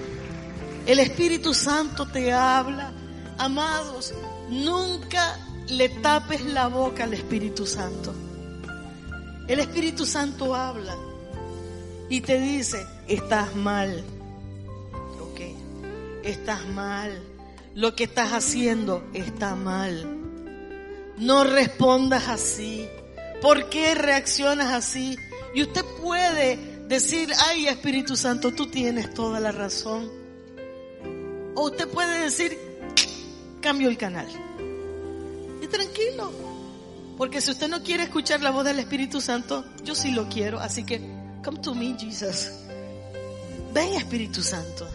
El 0.87 0.99
Espíritu 0.99 1.54
Santo 1.54 2.06
te 2.06 2.32
habla. 2.32 2.92
Amados, 3.38 4.12
nunca 4.50 5.38
le 5.68 5.88
tapes 5.88 6.44
la 6.44 6.66
boca 6.66 7.04
al 7.04 7.14
Espíritu 7.14 7.66
Santo. 7.66 8.14
El 9.46 9.61
Espíritu 9.61 10.06
Santo 10.06 10.54
habla 10.54 10.96
y 12.08 12.20
te 12.20 12.40
dice, 12.40 12.84
estás 13.06 13.54
mal. 13.54 14.04
Ok, 15.20 15.40
estás 16.25 16.66
mal. 16.66 17.23
Lo 17.75 17.94
que 17.94 18.04
estás 18.04 18.32
haciendo 18.32 19.04
está 19.14 19.54
mal. 19.54 20.18
No 21.16 21.44
respondas 21.44 22.28
así. 22.28 22.88
¿Por 23.40 23.68
qué 23.68 23.94
reaccionas 23.94 24.73
así? 24.73 25.18
Y 25.54 25.62
usted 25.62 25.84
puede 26.02 26.56
decir, 26.88 27.30
ay 27.46 27.68
Espíritu 27.68 28.16
Santo, 28.16 28.52
tú 28.52 28.66
tienes 28.66 29.14
toda 29.14 29.40
la 29.40 29.52
razón. 29.52 30.11
O 31.54 31.66
usted 31.66 31.88
puede 31.88 32.20
decir, 32.20 32.58
cambio 33.61 33.88
el 33.88 33.96
canal. 33.96 34.26
Y 35.62 35.66
tranquilo. 35.68 36.32
Porque 37.16 37.40
si 37.40 37.52
usted 37.52 37.68
no 37.68 37.82
quiere 37.82 38.02
escuchar 38.02 38.42
la 38.42 38.50
voz 38.50 38.64
del 38.64 38.80
Espíritu 38.80 39.20
Santo, 39.20 39.64
yo 39.84 39.94
sí 39.94 40.11
lo 40.11 40.28
quiero. 40.28 40.58
Así 40.58 40.84
que, 40.84 41.00
come 41.44 41.61
to 41.61 41.75
me, 41.75 41.96
Jesus. 41.96 42.50
Ven, 43.73 43.94
Espíritu 43.94 44.42
Santo. 44.42 44.88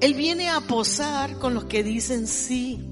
Él 0.00 0.14
viene 0.14 0.48
a 0.48 0.60
posar 0.60 1.38
con 1.38 1.54
los 1.54 1.64
que 1.64 1.82
dicen 1.82 2.26
sí. 2.26 2.88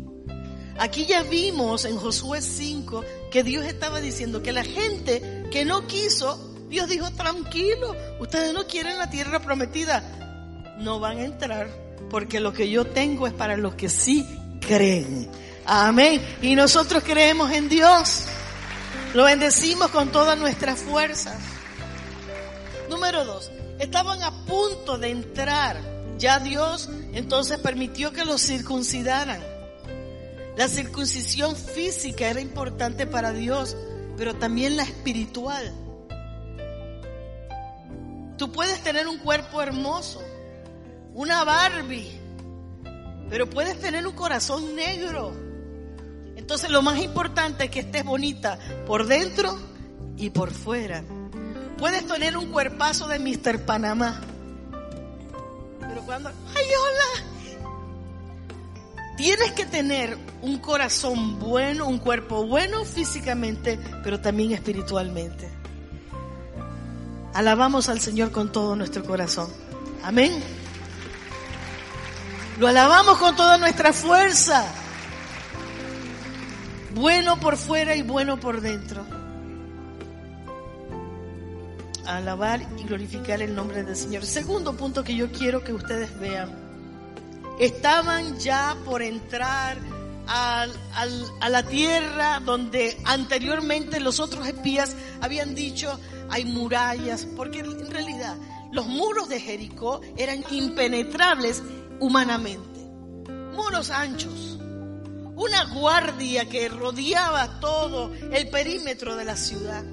Aquí 0.79 1.07
ya 1.07 1.23
vimos 1.23 1.85
en 1.85 1.97
Josué 1.97 2.41
5 2.41 3.05
que 3.31 3.43
Dios 3.43 3.65
estaba 3.65 4.01
diciendo 4.01 4.43
que 4.43 4.53
la 4.53 4.65
gente 4.65 5.47
que 5.51 5.65
no 5.65 5.87
quiso 5.87 6.52
Dios 6.73 6.89
dijo, 6.89 7.11
tranquilo, 7.11 7.95
ustedes 8.19 8.55
no 8.55 8.67
quieren 8.67 8.97
la 8.97 9.11
tierra 9.11 9.41
prometida. 9.41 10.03
No 10.79 11.01
van 11.01 11.19
a 11.19 11.25
entrar 11.25 11.69
porque 12.11 12.41
lo 12.41 12.55
que 12.55 12.71
yo 12.71 12.87
tengo 12.87 13.27
es 13.27 13.35
para 13.35 13.59
los 13.59 13.75
que 13.75 13.91
sí 13.91 14.27
creen. 14.59 15.29
Amén. 15.67 16.25
Y 16.41 16.55
nosotros 16.55 17.05
creemos 17.05 17.53
en 17.53 17.69
Dios. 17.69 18.25
Lo 19.13 19.25
bendecimos 19.25 19.91
con 19.91 20.13
todas 20.13 20.39
nuestras 20.39 20.79
fuerzas. 20.79 21.37
Número 22.89 23.27
dos, 23.27 23.53
estaban 23.79 24.23
a 24.23 24.47
punto 24.47 24.97
de 24.97 25.11
entrar. 25.11 25.79
Ya 26.17 26.39
Dios 26.39 26.89
entonces 27.13 27.59
permitió 27.59 28.13
que 28.13 28.25
los 28.25 28.41
circuncidaran. 28.41 29.43
La 30.57 30.69
circuncisión 30.69 31.55
física 31.55 32.29
era 32.29 32.41
importante 32.41 33.07
para 33.07 33.35
Dios, 33.35 33.77
pero 34.17 34.37
también 34.37 34.79
la 34.79 34.85
espiritual. 34.85 35.82
Tú 38.43 38.51
puedes 38.51 38.83
tener 38.83 39.07
un 39.07 39.19
cuerpo 39.19 39.63
hermoso, 39.63 40.21
una 41.15 41.45
Barbie, 41.45 42.11
pero 43.31 43.49
puedes 43.49 43.79
tener 43.79 44.05
un 44.05 44.15
corazón 44.15 44.75
negro. 44.75 45.33
Entonces 46.35 46.69
lo 46.69 46.83
más 46.83 46.99
importante 46.99 47.67
es 47.67 47.71
que 47.71 47.79
estés 47.79 48.05
bonita 48.05 48.59
por 48.85 49.07
dentro 49.07 49.57
y 50.17 50.31
por 50.31 50.51
fuera. 50.51 51.05
Puedes 51.79 52.05
tener 52.05 52.37
un 52.37 52.51
cuerpazo 52.51 53.07
de 53.07 53.21
Mr. 53.21 53.65
Panamá. 53.65 54.21
Pero 55.79 56.03
cuando, 56.05 56.31
ay, 56.31 56.67
hola. 56.81 57.57
Tienes 59.19 59.53
que 59.53 59.67
tener 59.67 60.19
un 60.41 60.59
corazón 60.59 61.39
bueno, 61.39 61.87
un 61.87 62.01
cuerpo 62.01 62.45
bueno 62.45 62.85
físicamente, 62.85 63.79
pero 64.03 64.21
también 64.21 64.51
espiritualmente. 64.51 65.62
Alabamos 67.35 67.89
al 67.89 68.01
Señor 68.01 68.31
con 68.31 68.53
todo 68.53 68.77
nuestro 68.77 69.05
corazón. 69.05 69.49
Amén. 70.03 70.43
Lo 72.59 72.69
alabamos 72.69 73.17
con 73.19 73.35
toda 73.35 73.57
nuestra 73.57 73.93
fuerza. 73.93 74.67
Bueno 76.95 77.41
por 77.41 77.57
fuera 77.57 77.97
y 77.97 78.03
bueno 78.03 78.39
por 78.39 78.61
dentro. 78.61 79.05
Alabar 82.07 82.61
y 82.79 82.83
glorificar 82.83 83.41
el 83.41 83.55
nombre 83.55 83.83
del 83.83 83.97
Señor. 83.97 84.27
Segundo 84.27 84.77
punto 84.77 85.03
que 85.03 85.15
yo 85.15 85.33
quiero 85.33 85.65
que 85.65 85.73
ustedes 85.73 86.19
vean. 86.21 86.51
Estaban 87.59 88.39
ya 88.39 88.77
por 88.85 89.03
entrar 89.03 89.79
a 90.27 90.67
la 91.49 91.63
tierra 91.63 92.41
donde 92.41 93.01
anteriormente 93.05 94.01
los 94.01 94.21
otros 94.21 94.47
espías 94.47 94.95
habían 95.21 95.55
dicho 95.55 95.99
hay 96.33 96.47
murallas, 96.47 97.27
porque 97.37 97.61
en 97.61 97.91
realidad 97.91 98.37
los 98.73 98.87
muros 98.87 99.29
de 99.29 99.39
Jericó 99.39 100.01
eran 100.17 100.43
impenetrables 100.51 101.63
humanamente. 102.01 102.81
Muros 103.53 103.91
anchos, 103.91 104.59
una 105.37 105.65
guardia 105.75 106.49
que 106.49 106.71
rodeaba 106.71 107.61
todo 107.61 108.15
el 108.15 108.49
perímetro 108.49 109.15
de 109.15 109.27
la 109.27 109.37
ciudad. 109.37 109.85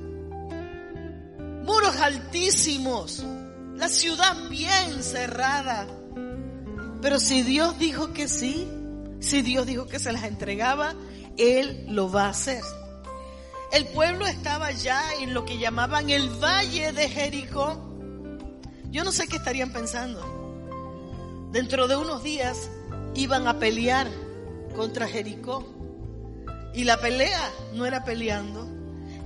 Muros 1.63 1.97
altísimos, 1.97 3.25
la 3.75 3.89
ciudad 3.89 4.49
bien 4.49 5.03
cerrada. 5.03 5.87
Pero 7.01 7.19
si 7.19 7.43
Dios 7.43 7.77
dijo 7.79 8.13
que 8.13 8.29
sí, 8.29 8.65
si 9.19 9.41
Dios 9.41 9.67
dijo 9.67 9.87
que 9.87 9.99
se 9.99 10.13
las 10.13 10.23
entregaba, 10.23 10.95
Él 11.35 11.85
lo 11.89 12.09
va 12.09 12.27
a 12.27 12.29
hacer. 12.29 12.63
El 13.71 13.85
pueblo 13.87 14.25
estaba 14.25 14.71
ya 14.71 15.13
en 15.19 15.33
lo 15.33 15.45
que 15.45 15.59
llamaban 15.59 16.09
el 16.09 16.29
valle 16.29 16.91
de 16.91 17.07
Jericó. 17.07 17.77
Yo 18.89 19.03
no 19.03 19.11
sé 19.11 19.27
qué 19.27 19.35
estarían 19.35 19.71
pensando. 19.71 21.49
Dentro 21.51 21.87
de 21.87 21.95
unos 21.95 22.23
días 22.23 22.69
iban 23.13 23.47
a 23.47 23.59
pelear 23.59 24.07
contra 24.75 25.07
Jericó. 25.07 25.63
Y 26.73 26.83
la 26.83 26.99
pelea 26.99 27.51
no 27.73 27.85
era 27.85 28.03
peleando. 28.03 28.67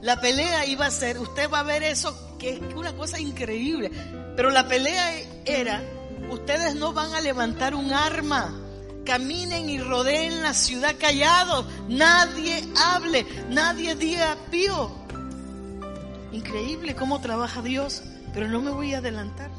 La 0.01 0.19
pelea 0.19 0.65
iba 0.65 0.87
a 0.87 0.91
ser, 0.91 1.19
usted 1.19 1.49
va 1.49 1.59
a 1.59 1.63
ver 1.63 1.83
eso, 1.83 2.37
que 2.37 2.55
es 2.55 2.73
una 2.75 2.93
cosa 2.93 3.21
increíble. 3.21 3.91
Pero 4.35 4.49
la 4.49 4.67
pelea 4.67 5.21
era, 5.45 5.81
ustedes 6.29 6.75
no 6.75 6.91
van 6.91 7.13
a 7.13 7.21
levantar 7.21 7.75
un 7.75 7.93
arma 7.93 8.62
caminen 9.03 9.69
y 9.69 9.79
rodeen 9.79 10.41
la 10.41 10.53
ciudad 10.53 10.95
callados, 10.99 11.65
nadie 11.87 12.63
hable, 12.77 13.25
nadie 13.49 13.95
diga 13.95 14.37
pío. 14.49 14.91
Increíble 16.31 16.95
cómo 16.95 17.21
trabaja 17.21 17.61
Dios, 17.61 18.03
pero 18.33 18.47
no 18.47 18.61
me 18.61 18.71
voy 18.71 18.93
a 18.93 18.99
adelantar. 18.99 19.51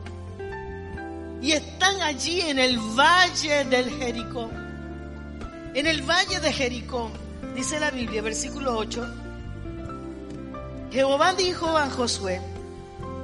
Y 1.41 1.53
están 1.53 2.01
allí 2.03 2.41
en 2.41 2.59
el 2.59 2.79
valle 2.79 3.65
del 3.65 3.91
Jericó. 3.91 4.51
En 5.75 5.87
el 5.87 6.03
valle 6.03 6.41
de 6.41 6.53
Jericó, 6.53 7.11
dice 7.55 7.79
la 7.81 7.91
Biblia, 7.91 8.23
versículo 8.23 8.77
8, 8.79 9.07
Jehová 10.91 11.35
dijo 11.35 11.77
a 11.77 11.91
Josué, 11.91 12.41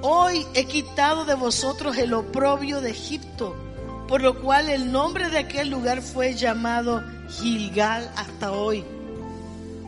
hoy 0.03 0.45
he 0.55 0.67
quitado 0.67 1.25
de 1.25 1.35
vosotros 1.35 1.97
el 1.97 2.13
oprobio 2.13 2.81
de 2.81 2.91
Egipto 2.91 3.70
por 4.11 4.23
lo 4.23 4.41
cual 4.41 4.69
el 4.69 4.91
nombre 4.91 5.31
de 5.31 5.39
aquel 5.39 5.71
lugar 5.71 6.03
fue 6.03 6.35
llamado 6.35 7.01
Gilgal 7.29 8.11
hasta 8.17 8.51
hoy. 8.51 8.85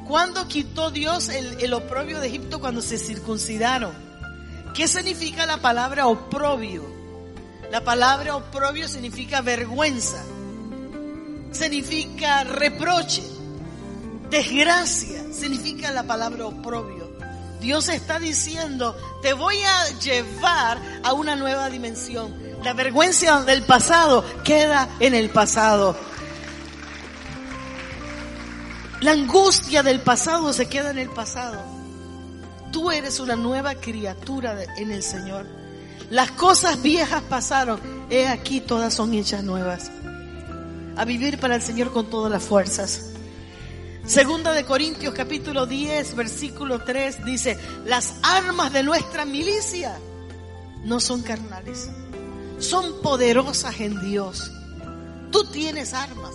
¿Cuándo 0.06 0.46
quitó 0.46 0.92
Dios 0.92 1.28
el, 1.28 1.74
oprobio 1.74 2.20
de 2.20 2.28
Egipto? 2.28 2.60
Cuando 2.60 2.80
se 2.82 2.98
circuncidaron. 2.98 3.92
¿Qué 4.74 4.86
significa 4.86 5.44
la 5.44 5.56
palabra 5.56 6.06
oprobio? 6.06 6.84
La 7.72 7.82
palabra 7.82 8.36
oprobio 8.36 8.86
significa 8.86 9.40
vergüenza, 9.40 10.22
significa 11.50 12.44
reproche, 12.44 13.24
desgracia, 14.30 15.20
significa 15.32 15.90
la 15.90 16.04
palabra 16.04 16.46
oprobio. 16.46 17.10
Dios 17.60 17.88
está 17.88 18.20
diciendo, 18.20 18.96
te 19.20 19.32
voy 19.32 19.56
a 19.62 19.98
llevar 19.98 20.80
a 21.02 21.12
una 21.12 21.34
nueva 21.34 21.68
dimensión. 21.70 22.41
La 22.64 22.74
vergüenza 22.74 23.42
del 23.42 23.62
pasado 23.64 24.24
queda 24.44 24.88
en 25.00 25.14
el 25.14 25.30
pasado. 25.30 25.96
La 29.00 29.10
angustia 29.10 29.82
del 29.82 30.00
pasado 30.00 30.52
se 30.52 30.66
queda 30.66 30.92
en 30.92 30.98
el 30.98 31.10
pasado. 31.10 31.60
Tú 32.70 32.92
eres 32.92 33.18
una 33.18 33.34
nueva 33.34 33.74
criatura 33.74 34.56
en 34.76 34.92
el 34.92 35.02
Señor. 35.02 35.44
Las 36.08 36.30
cosas 36.30 36.80
viejas 36.82 37.22
pasaron. 37.22 37.80
He 38.10 38.28
aquí 38.28 38.60
todas 38.60 38.94
son 38.94 39.12
hechas 39.12 39.42
nuevas. 39.42 39.90
A 40.96 41.04
vivir 41.04 41.38
para 41.38 41.56
el 41.56 41.62
Señor 41.62 41.92
con 41.92 42.10
todas 42.10 42.30
las 42.30 42.44
fuerzas. 42.44 43.10
Segunda 44.06 44.52
de 44.52 44.64
Corintios 44.64 45.14
capítulo 45.14 45.66
10 45.66 46.14
versículo 46.14 46.84
3 46.84 47.24
dice, 47.24 47.58
las 47.86 48.14
armas 48.22 48.72
de 48.72 48.84
nuestra 48.84 49.24
milicia 49.24 49.98
no 50.84 51.00
son 51.00 51.22
carnales 51.22 51.88
son 52.62 53.00
poderosas 53.02 53.80
en 53.80 54.00
Dios. 54.00 54.50
Tú 55.30 55.44
tienes 55.44 55.92
armas. 55.92 56.34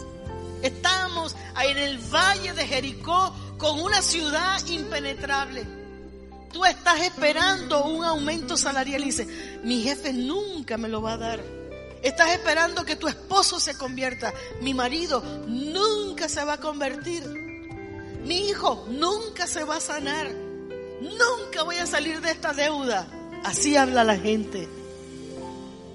Estamos 0.62 1.36
en 1.64 1.78
el 1.78 1.98
valle 2.14 2.54
de 2.54 2.68
Jericó 2.68 3.34
con 3.58 3.80
una 3.80 4.02
ciudad 4.02 4.66
impenetrable. 4.68 5.66
Tú 6.52 6.66
estás 6.66 7.02
esperando 7.02 7.86
un 7.86 8.04
aumento 8.04 8.58
salarial 8.58 9.02
y 9.02 9.06
dices, 9.06 9.28
mi 9.64 9.82
jefe 9.84 10.14
nunca 10.14 10.78
me 10.78 10.88
lo 10.88 11.02
va 11.02 11.14
a 11.14 11.18
dar. 11.18 11.44
Estás 12.02 12.32
esperando 12.32 12.86
que 12.86 12.96
tu 12.96 13.08
esposo 13.08 13.60
se 13.60 13.78
convierta. 13.78 14.34
Mi 14.62 14.74
marido 14.74 15.22
nunca 15.48 16.30
se 16.30 16.44
va 16.44 16.54
a 16.54 16.60
convertir. 16.60 17.24
Mi 18.24 18.50
hijo 18.50 18.86
nunca 18.90 19.48
se 19.48 19.64
va 19.64 19.78
a 19.78 19.82
sanar. 19.82 20.28
Nunca 21.02 21.64
voy 21.64 21.78
a 21.78 21.86
salir 21.86 22.22
de 22.22 22.32
esta 22.32 22.54
deuda. 22.54 23.08
Así 23.44 23.76
habla 23.76 24.04
la 24.04 24.18
gente. 24.18 24.68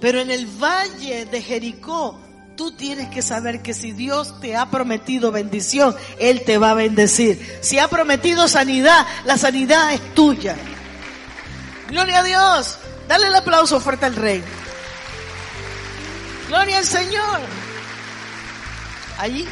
Pero 0.03 0.21
en 0.21 0.33
el 0.33 0.47
valle 0.47 1.27
de 1.27 1.41
Jericó, 1.41 2.19
tú 2.57 2.73
tienes 2.73 3.09
que 3.11 3.23
saber 3.23 3.63
que 3.63 3.73
si 3.73 3.93
Dios 3.93 4.41
te 4.41 4.57
ha 4.57 4.69
prometido 4.69 5.31
bendición, 5.31 5.95
Él 6.19 6.43
te 6.45 6.59
va 6.59 6.73
a 6.73 6.75
bendecir. 6.75 7.41
Si 7.61 7.79
ha 7.79 7.87
prometido 7.87 8.49
sanidad, 8.49 9.07
la 9.25 9.39
sanidad 9.39 9.95
es 9.95 10.13
tuya. 10.13 10.57
Gloria 11.89 12.19
a 12.19 12.23
Dios. 12.25 12.79
Dale 13.07 13.29
el 13.29 13.35
aplauso 13.37 13.79
fuerte 13.79 14.07
al 14.07 14.17
Rey. 14.17 14.43
Gloria 16.49 16.79
al 16.79 16.85
Señor. 16.85 17.41
Allí, 19.21 19.47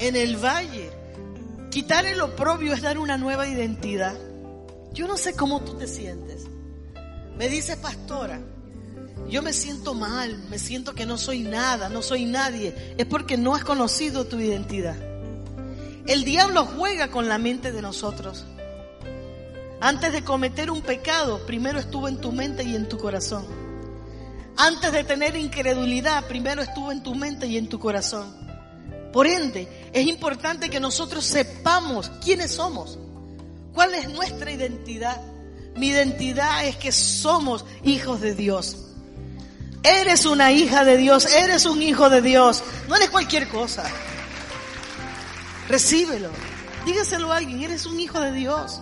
en 0.00 0.16
el 0.16 0.44
valle, 0.44 0.90
quitar 1.70 2.04
el 2.04 2.20
oprobio 2.20 2.72
es 2.72 2.82
dar 2.82 2.98
una 2.98 3.16
nueva 3.16 3.46
identidad. 3.46 4.16
Yo 4.92 5.06
no 5.06 5.16
sé 5.16 5.36
cómo 5.36 5.60
tú 5.62 5.74
te 5.78 5.86
sientes. 5.86 6.48
Me 7.36 7.48
dice 7.48 7.76
pastora, 7.76 8.40
yo 9.28 9.42
me 9.42 9.52
siento 9.52 9.94
mal, 9.94 10.38
me 10.50 10.58
siento 10.58 10.94
que 10.94 11.06
no 11.06 11.18
soy 11.18 11.40
nada, 11.40 11.88
no 11.88 12.02
soy 12.02 12.24
nadie. 12.24 12.94
Es 12.98 13.06
porque 13.06 13.36
no 13.36 13.54
has 13.54 13.64
conocido 13.64 14.26
tu 14.26 14.38
identidad. 14.38 14.96
El 16.06 16.24
diablo 16.24 16.66
juega 16.66 17.08
con 17.08 17.28
la 17.28 17.38
mente 17.38 17.72
de 17.72 17.82
nosotros. 17.82 18.44
Antes 19.80 20.12
de 20.12 20.22
cometer 20.22 20.70
un 20.70 20.82
pecado, 20.82 21.44
primero 21.46 21.78
estuvo 21.78 22.08
en 22.08 22.18
tu 22.18 22.32
mente 22.32 22.62
y 22.62 22.76
en 22.76 22.88
tu 22.88 22.98
corazón. 22.98 23.44
Antes 24.56 24.92
de 24.92 25.02
tener 25.02 25.36
incredulidad, 25.36 26.26
primero 26.26 26.62
estuvo 26.62 26.92
en 26.92 27.02
tu 27.02 27.14
mente 27.14 27.46
y 27.46 27.56
en 27.56 27.68
tu 27.68 27.78
corazón. 27.78 28.32
Por 29.12 29.26
ende, 29.26 29.90
es 29.92 30.06
importante 30.06 30.70
que 30.70 30.80
nosotros 30.80 31.24
sepamos 31.24 32.10
quiénes 32.22 32.52
somos, 32.52 32.98
cuál 33.72 33.94
es 33.94 34.08
nuestra 34.10 34.50
identidad. 34.50 35.20
Mi 35.76 35.88
identidad 35.88 36.66
es 36.66 36.76
que 36.76 36.92
somos 36.92 37.64
hijos 37.82 38.20
de 38.20 38.34
Dios. 38.34 38.78
Eres 39.82 40.24
una 40.24 40.52
hija 40.52 40.84
de 40.84 40.96
Dios, 40.96 41.26
eres 41.26 41.66
un 41.66 41.82
hijo 41.82 42.08
de 42.08 42.22
Dios, 42.22 42.62
no 42.88 42.96
eres 42.96 43.10
cualquier 43.10 43.48
cosa. 43.48 43.84
Recíbelo, 45.68 46.30
dígaselo 46.86 47.32
a 47.32 47.36
alguien, 47.36 47.62
eres 47.62 47.84
un 47.86 48.00
hijo 48.00 48.20
de 48.20 48.32
Dios. 48.32 48.80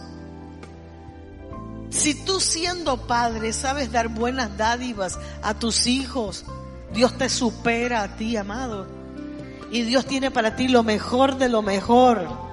Si 1.90 2.14
tú 2.14 2.40
siendo 2.40 3.06
padre 3.06 3.52
sabes 3.52 3.92
dar 3.92 4.08
buenas 4.08 4.56
dádivas 4.56 5.18
a 5.42 5.54
tus 5.54 5.86
hijos, 5.86 6.44
Dios 6.92 7.16
te 7.18 7.28
supera 7.28 8.02
a 8.02 8.16
ti, 8.16 8.36
amado. 8.36 8.86
Y 9.70 9.82
Dios 9.82 10.06
tiene 10.06 10.30
para 10.30 10.56
ti 10.56 10.68
lo 10.68 10.82
mejor 10.82 11.36
de 11.36 11.48
lo 11.48 11.62
mejor. 11.62 12.51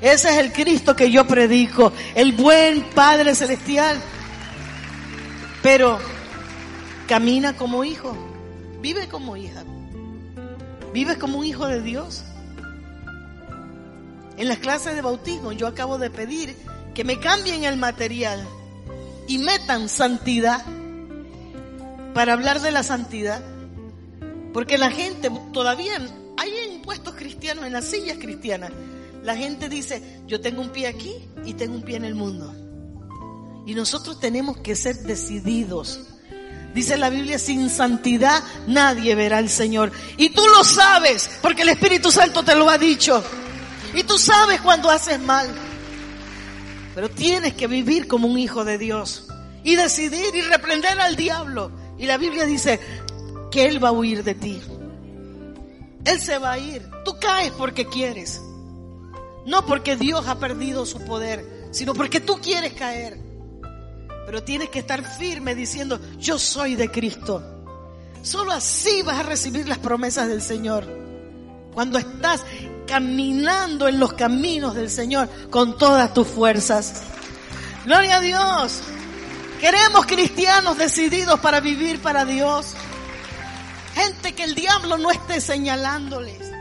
Ese 0.00 0.30
es 0.30 0.36
el 0.38 0.52
Cristo 0.52 0.96
que 0.96 1.10
yo 1.10 1.26
predico, 1.26 1.92
el 2.14 2.32
buen 2.32 2.82
Padre 2.90 3.34
Celestial. 3.34 4.00
Pero 5.62 5.98
camina 7.06 7.56
como 7.56 7.84
hijo, 7.84 8.16
vive 8.80 9.08
como 9.08 9.36
hija, 9.36 9.62
vive 10.94 11.18
como 11.18 11.38
un 11.38 11.44
hijo 11.44 11.66
de 11.66 11.82
Dios. 11.82 12.24
En 14.38 14.48
las 14.48 14.58
clases 14.58 14.94
de 14.94 15.02
bautismo 15.02 15.52
yo 15.52 15.66
acabo 15.66 15.98
de 15.98 16.08
pedir 16.08 16.56
que 16.94 17.04
me 17.04 17.20
cambien 17.20 17.64
el 17.64 17.76
material 17.76 18.46
y 19.28 19.36
metan 19.36 19.90
santidad 19.90 20.64
para 22.14 22.32
hablar 22.32 22.60
de 22.60 22.70
la 22.70 22.82
santidad. 22.82 23.42
Porque 24.54 24.78
la 24.78 24.90
gente 24.90 25.30
todavía 25.52 25.92
hay 26.38 26.52
en 26.56 26.82
puestos 26.82 27.14
cristianos, 27.14 27.66
en 27.66 27.74
las 27.74 27.84
sillas 27.84 28.16
cristianas, 28.18 28.72
la 29.22 29.36
gente 29.36 29.68
dice, 29.68 30.22
yo 30.26 30.40
tengo 30.40 30.62
un 30.62 30.70
pie 30.70 30.86
aquí 30.86 31.14
y 31.44 31.54
tengo 31.54 31.74
un 31.74 31.82
pie 31.82 31.96
en 31.96 32.04
el 32.04 32.14
mundo. 32.14 32.54
Y 33.66 33.74
nosotros 33.74 34.18
tenemos 34.18 34.58
que 34.58 34.74
ser 34.74 34.96
decididos. 35.00 36.00
Dice 36.74 36.96
la 36.96 37.10
Biblia, 37.10 37.38
sin 37.38 37.68
santidad 37.68 38.42
nadie 38.66 39.14
verá 39.14 39.38
al 39.38 39.48
Señor. 39.48 39.92
Y 40.16 40.30
tú 40.30 40.42
lo 40.48 40.64
sabes, 40.64 41.30
porque 41.42 41.62
el 41.62 41.70
Espíritu 41.70 42.10
Santo 42.10 42.42
te 42.42 42.54
lo 42.54 42.70
ha 42.70 42.78
dicho. 42.78 43.22
Y 43.94 44.04
tú 44.04 44.18
sabes 44.18 44.60
cuando 44.60 44.90
haces 44.90 45.20
mal. 45.20 45.48
Pero 46.94 47.10
tienes 47.10 47.54
que 47.54 47.66
vivir 47.66 48.06
como 48.06 48.28
un 48.28 48.38
hijo 48.38 48.64
de 48.64 48.78
Dios 48.78 49.26
y 49.62 49.76
decidir 49.76 50.34
y 50.34 50.42
reprender 50.42 50.98
al 51.00 51.16
diablo. 51.16 51.70
Y 51.98 52.06
la 52.06 52.16
Biblia 52.16 52.46
dice 52.46 52.80
que 53.50 53.66
Él 53.66 53.82
va 53.82 53.88
a 53.88 53.92
huir 53.92 54.24
de 54.24 54.34
ti. 54.34 54.60
Él 56.04 56.20
se 56.20 56.38
va 56.38 56.52
a 56.52 56.58
ir. 56.58 56.88
Tú 57.04 57.16
caes 57.20 57.52
porque 57.52 57.86
quieres. 57.86 58.40
No 59.50 59.66
porque 59.66 59.96
Dios 59.96 60.28
ha 60.28 60.38
perdido 60.38 60.86
su 60.86 61.04
poder, 61.04 61.44
sino 61.72 61.92
porque 61.92 62.20
tú 62.20 62.38
quieres 62.40 62.72
caer. 62.74 63.18
Pero 64.24 64.44
tienes 64.44 64.68
que 64.68 64.78
estar 64.78 65.04
firme 65.18 65.56
diciendo, 65.56 65.98
yo 66.20 66.38
soy 66.38 66.76
de 66.76 66.88
Cristo. 66.88 67.42
Solo 68.22 68.52
así 68.52 69.02
vas 69.02 69.18
a 69.18 69.22
recibir 69.24 69.66
las 69.66 69.78
promesas 69.78 70.28
del 70.28 70.40
Señor. 70.40 70.86
Cuando 71.74 71.98
estás 71.98 72.44
caminando 72.86 73.88
en 73.88 73.98
los 73.98 74.12
caminos 74.12 74.76
del 74.76 74.88
Señor 74.88 75.28
con 75.50 75.76
todas 75.76 76.14
tus 76.14 76.28
fuerzas. 76.28 77.02
Gloria 77.84 78.18
a 78.18 78.20
Dios. 78.20 78.80
Queremos 79.60 80.06
cristianos 80.06 80.78
decididos 80.78 81.40
para 81.40 81.58
vivir 81.58 82.00
para 82.00 82.24
Dios. 82.24 82.76
Gente 83.96 84.32
que 84.32 84.44
el 84.44 84.54
diablo 84.54 84.96
no 84.96 85.10
esté 85.10 85.40
señalándoles. 85.40 86.52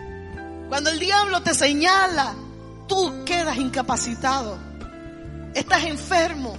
Cuando 0.69 0.89
el 0.89 0.97
diablo 0.97 1.43
te 1.43 1.53
señala, 1.53 2.33
tú 2.89 3.23
quedas 3.23 3.55
incapacitado. 3.55 4.57
Estás 5.53 5.85
enfermo. 5.85 6.57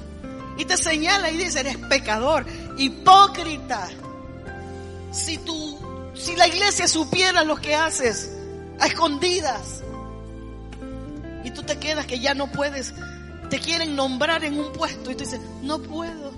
Y 0.56 0.64
te 0.64 0.76
señala 0.76 1.30
y 1.30 1.36
dice, 1.36 1.60
eres 1.60 1.76
pecador, 1.76 2.46
hipócrita. 2.78 3.88
Si 5.10 5.36
tú, 5.38 6.10
si 6.14 6.36
la 6.36 6.46
iglesia 6.46 6.88
supiera 6.88 7.44
lo 7.44 7.56
que 7.56 7.74
haces, 7.74 8.30
a 8.78 8.86
escondidas. 8.86 9.82
Y 11.44 11.50
tú 11.50 11.62
te 11.62 11.78
quedas 11.78 12.06
que 12.06 12.20
ya 12.20 12.34
no 12.34 12.46
puedes, 12.50 12.94
te 13.48 13.58
quieren 13.58 13.96
nombrar 13.96 14.44
en 14.44 14.58
un 14.58 14.72
puesto 14.72 15.10
y 15.10 15.14
tú 15.14 15.24
dices, 15.24 15.40
no 15.62 15.80
puedo, 15.80 16.32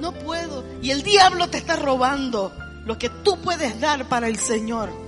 no 0.00 0.12
puedo. 0.12 0.64
Y 0.82 0.90
el 0.90 1.02
diablo 1.02 1.48
te 1.48 1.58
está 1.58 1.76
robando 1.76 2.52
lo 2.84 2.98
que 2.98 3.10
tú 3.10 3.38
puedes 3.40 3.80
dar 3.80 4.08
para 4.08 4.28
el 4.28 4.38
Señor. 4.38 5.03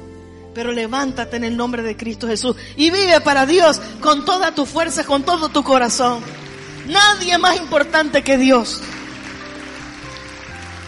Pero 0.57 0.73
levántate 0.73 1.37
en 1.37 1.45
el 1.45 1.55
nombre 1.55 1.83
de 1.83 1.99
Cristo 1.99 2.27
Jesús 2.27 2.57
y 2.77 2.89
vive 2.89 3.21
para 3.21 3.45
Dios 3.45 3.79
con 4.01 4.25
toda 4.25 4.55
tu 4.55 4.65
fuerza, 4.65 5.05
con 5.05 5.23
todo 5.23 5.51
tu 5.51 5.63
corazón. 5.63 6.23
Nadie 6.89 7.37
más 7.37 7.59
importante 7.59 8.25
que 8.25 8.39
Dios. 8.39 8.81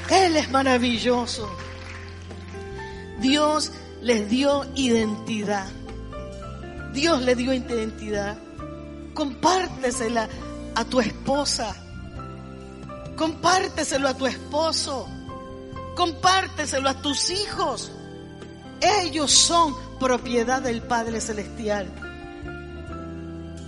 Él 0.09 0.37
es 0.38 0.50
maravilloso. 0.50 1.54
Dios 3.20 3.70
les 4.00 4.31
dio 4.31 4.64
identidad. 4.74 5.66
Dios 6.94 7.20
le 7.20 7.35
dio 7.35 7.52
identidad. 7.52 8.38
Compártesela 9.12 10.31
a 10.76 10.85
tu 10.87 10.98
esposa. 10.98 11.76
Compárteselo 13.16 14.09
a 14.09 14.14
tu 14.14 14.26
esposo. 14.26 15.07
Compárteselo 15.94 16.88
a 16.88 17.02
tus 17.02 17.28
hijos. 17.28 17.92
Ellos 18.81 19.33
son 19.33 19.75
propiedad 19.99 20.62
del 20.62 20.83
Padre 20.83 21.21
Celestial. 21.21 21.93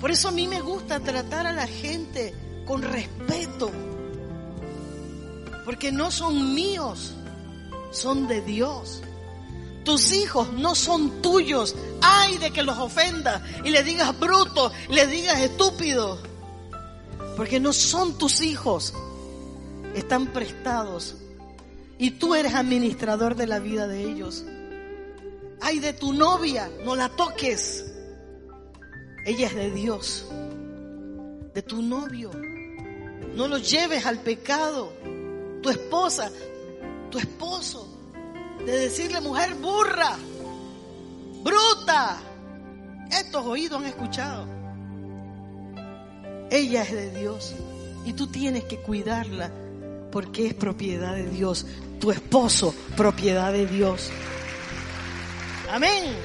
Por 0.01 0.11
eso 0.11 0.29
a 0.29 0.33
mí 0.33 0.49
me 0.49 0.61
gusta 0.61 1.01
tratar 1.01 1.47
a 1.47 1.53
la 1.53 1.67
gente 1.67 2.35
con 2.67 2.83
respeto. 2.83 3.71
Porque 5.65 5.93
no 5.93 6.11
son 6.11 6.55
míos, 6.55 7.13
son 7.91 8.27
de 8.29 8.41
Dios. 8.41 9.03
Tus 9.85 10.13
hijos 10.13 10.53
no 10.53 10.75
son 10.75 11.21
tuyos. 11.21 11.75
Ay 12.01 12.39
de 12.39 12.51
que 12.51 12.63
los 12.63 12.79
ofendas 12.79 13.43
y 13.65 13.71
le 13.71 13.83
digas 13.83 14.19
bruto, 14.19 14.73
le 14.89 15.07
digas 15.07 15.41
estúpido. 15.41 16.19
Porque 17.37 17.61
no 17.61 17.73
son 17.73 18.17
tus 18.17 18.41
hijos. 18.41 18.95
Están 19.95 20.29
prestados. 20.29 21.17
Y 21.99 22.13
tú 22.13 22.35
eres 22.35 22.55
administrador 22.55 23.35
de 23.35 23.47
la 23.47 23.59
vida 23.59 23.87
de 23.87 24.05
ellos. 24.05 24.45
Ay 25.61 25.79
de 25.79 25.93
tu 25.93 26.13
novia, 26.13 26.71
no 26.85 26.97
la 26.97 27.09
toques. 27.11 27.85
Ella 29.27 29.47
es 29.47 29.55
de 29.55 29.71
Dios. 29.71 30.27
De 31.55 31.63
tu 31.63 31.83
novio. 31.83 32.31
No 33.35 33.47
lo 33.49 33.59
lleves 33.59 34.07
al 34.07 34.21
pecado. 34.21 34.93
Tu 35.63 35.69
esposa, 35.69 36.31
tu 37.11 37.19
esposo 37.19 37.91
de 38.65 38.73
decirle 38.73 39.21
mujer 39.21 39.55
burra, 39.55 40.17
bruta. 41.43 42.19
Estos 43.11 43.45
oídos 43.45 43.81
han 43.81 43.87
escuchado. 43.87 44.47
Ella 46.51 46.83
es 46.83 46.93
de 46.93 47.19
Dios 47.19 47.55
y 48.05 48.13
tú 48.13 48.27
tienes 48.27 48.65
que 48.65 48.79
cuidarla 48.79 49.51
porque 50.11 50.49
es 50.49 50.55
propiedad 50.55 51.15
de 51.15 51.29
Dios. 51.29 51.67
Tu 52.01 52.11
esposo, 52.11 52.75
propiedad 52.97 53.53
de 53.53 53.67
Dios. 53.67 54.11
Amén. 55.71 56.17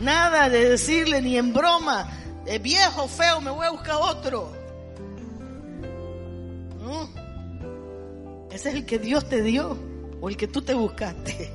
Nada 0.00 0.48
de 0.48 0.70
decirle 0.70 1.20
ni 1.20 1.36
en 1.36 1.52
broma, 1.52 2.08
de 2.44 2.58
viejo, 2.58 3.08
feo, 3.08 3.40
me 3.40 3.50
voy 3.50 3.66
a 3.66 3.70
buscar 3.70 3.96
otro. 4.00 4.52
No. 6.80 7.08
Ese 8.50 8.68
es 8.68 8.74
el 8.76 8.86
que 8.86 8.98
Dios 8.98 9.28
te 9.28 9.42
dio 9.42 9.76
o 10.20 10.28
el 10.28 10.36
que 10.36 10.46
tú 10.46 10.62
te 10.62 10.74
buscaste. 10.74 11.50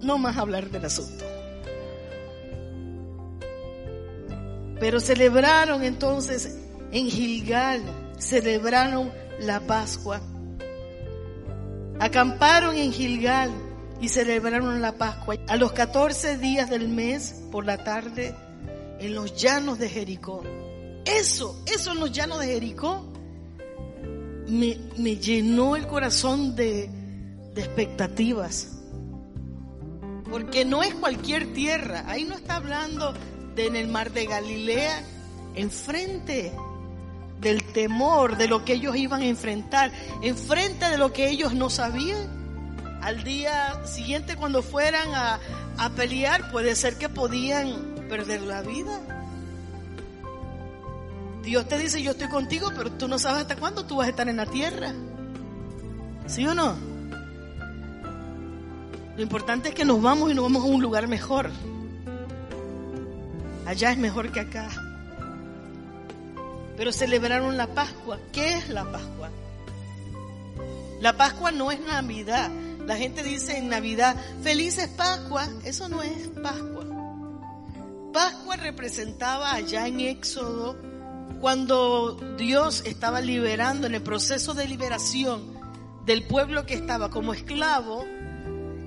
No 0.00 0.16
más 0.16 0.38
hablar 0.38 0.70
del 0.70 0.86
asunto. 0.86 1.24
Pero 4.80 4.98
celebraron 4.98 5.84
entonces 5.84 6.56
en 6.90 7.10
Gilgal, 7.10 7.82
celebraron 8.18 9.12
la 9.40 9.60
Pascua. 9.60 10.22
Acamparon 12.00 12.76
en 12.76 12.92
Gilgal 12.92 13.50
y 14.00 14.08
celebraron 14.08 14.80
la 14.80 14.92
Pascua. 14.92 15.36
A 15.48 15.56
los 15.56 15.72
14 15.72 16.38
días 16.38 16.70
del 16.70 16.88
mes, 16.88 17.42
por 17.52 17.66
la 17.66 17.84
tarde, 17.84 18.34
en 18.98 19.14
los 19.14 19.36
llanos 19.36 19.78
de 19.78 19.90
Jericó. 19.90 20.42
Eso, 21.04 21.62
eso 21.66 21.92
en 21.92 22.00
los 22.00 22.10
llanos 22.10 22.38
de 22.40 22.46
Jericó 22.46 23.06
me, 24.48 24.76
llenó 25.16 25.76
el 25.76 25.86
corazón 25.86 26.56
de, 26.56 26.88
de 27.54 27.60
expectativas. 27.60 28.78
Porque 30.30 30.64
no 30.64 30.82
es 30.82 30.94
cualquier 30.94 31.52
tierra. 31.52 32.04
Ahí 32.06 32.24
no 32.24 32.34
está 32.34 32.56
hablando 32.56 33.12
de 33.54 33.66
en 33.66 33.76
el 33.76 33.88
mar 33.88 34.10
de 34.10 34.24
Galilea, 34.24 35.04
enfrente 35.54 36.50
del 37.40 37.62
temor 37.64 38.36
de 38.36 38.48
lo 38.48 38.64
que 38.64 38.74
ellos 38.74 38.96
iban 38.96 39.22
a 39.22 39.26
enfrentar, 39.26 39.90
enfrente 40.22 40.88
de 40.88 40.98
lo 40.98 41.12
que 41.12 41.30
ellos 41.30 41.54
no 41.54 41.70
sabían. 41.70 42.40
Al 43.02 43.24
día 43.24 43.84
siguiente 43.86 44.36
cuando 44.36 44.62
fueran 44.62 45.14
a, 45.14 45.40
a 45.78 45.90
pelear, 45.90 46.50
puede 46.50 46.76
ser 46.76 46.96
que 46.96 47.08
podían 47.08 47.94
perder 48.08 48.42
la 48.42 48.60
vida. 48.60 49.00
Dios 51.42 51.66
te 51.66 51.78
dice, 51.78 52.02
yo 52.02 52.10
estoy 52.10 52.28
contigo, 52.28 52.70
pero 52.76 52.92
tú 52.92 53.08
no 53.08 53.18
sabes 53.18 53.42
hasta 53.42 53.56
cuándo 53.56 53.86
tú 53.86 53.96
vas 53.96 54.06
a 54.06 54.10
estar 54.10 54.28
en 54.28 54.36
la 54.36 54.46
tierra. 54.46 54.92
¿Sí 56.26 56.46
o 56.46 56.54
no? 56.54 56.76
Lo 59.16 59.22
importante 59.22 59.70
es 59.70 59.74
que 59.74 59.84
nos 59.84 60.00
vamos 60.00 60.30
y 60.30 60.34
nos 60.34 60.44
vamos 60.44 60.62
a 60.62 60.66
un 60.66 60.82
lugar 60.82 61.08
mejor. 61.08 61.50
Allá 63.66 63.92
es 63.92 63.98
mejor 63.98 64.30
que 64.30 64.40
acá. 64.40 64.68
Pero 66.80 66.92
celebraron 66.92 67.58
la 67.58 67.66
Pascua. 67.66 68.18
¿Qué 68.32 68.54
es 68.54 68.70
la 68.70 68.90
Pascua? 68.90 69.28
La 71.02 71.14
Pascua 71.14 71.52
no 71.52 71.70
es 71.70 71.78
Navidad. 71.78 72.50
La 72.86 72.96
gente 72.96 73.22
dice 73.22 73.58
en 73.58 73.68
Navidad, 73.68 74.16
felices 74.42 74.88
Pascua. 74.88 75.46
Eso 75.62 75.90
no 75.90 76.02
es 76.02 76.28
Pascua. 76.42 76.86
Pascua 78.14 78.56
representaba 78.56 79.52
allá 79.52 79.88
en 79.88 80.00
Éxodo 80.00 80.74
cuando 81.38 82.14
Dios 82.38 82.82
estaba 82.86 83.20
liberando 83.20 83.86
en 83.86 83.96
el 83.96 84.02
proceso 84.02 84.54
de 84.54 84.66
liberación 84.66 85.60
del 86.06 86.26
pueblo 86.26 86.64
que 86.64 86.72
estaba 86.72 87.10
como 87.10 87.34
esclavo 87.34 88.06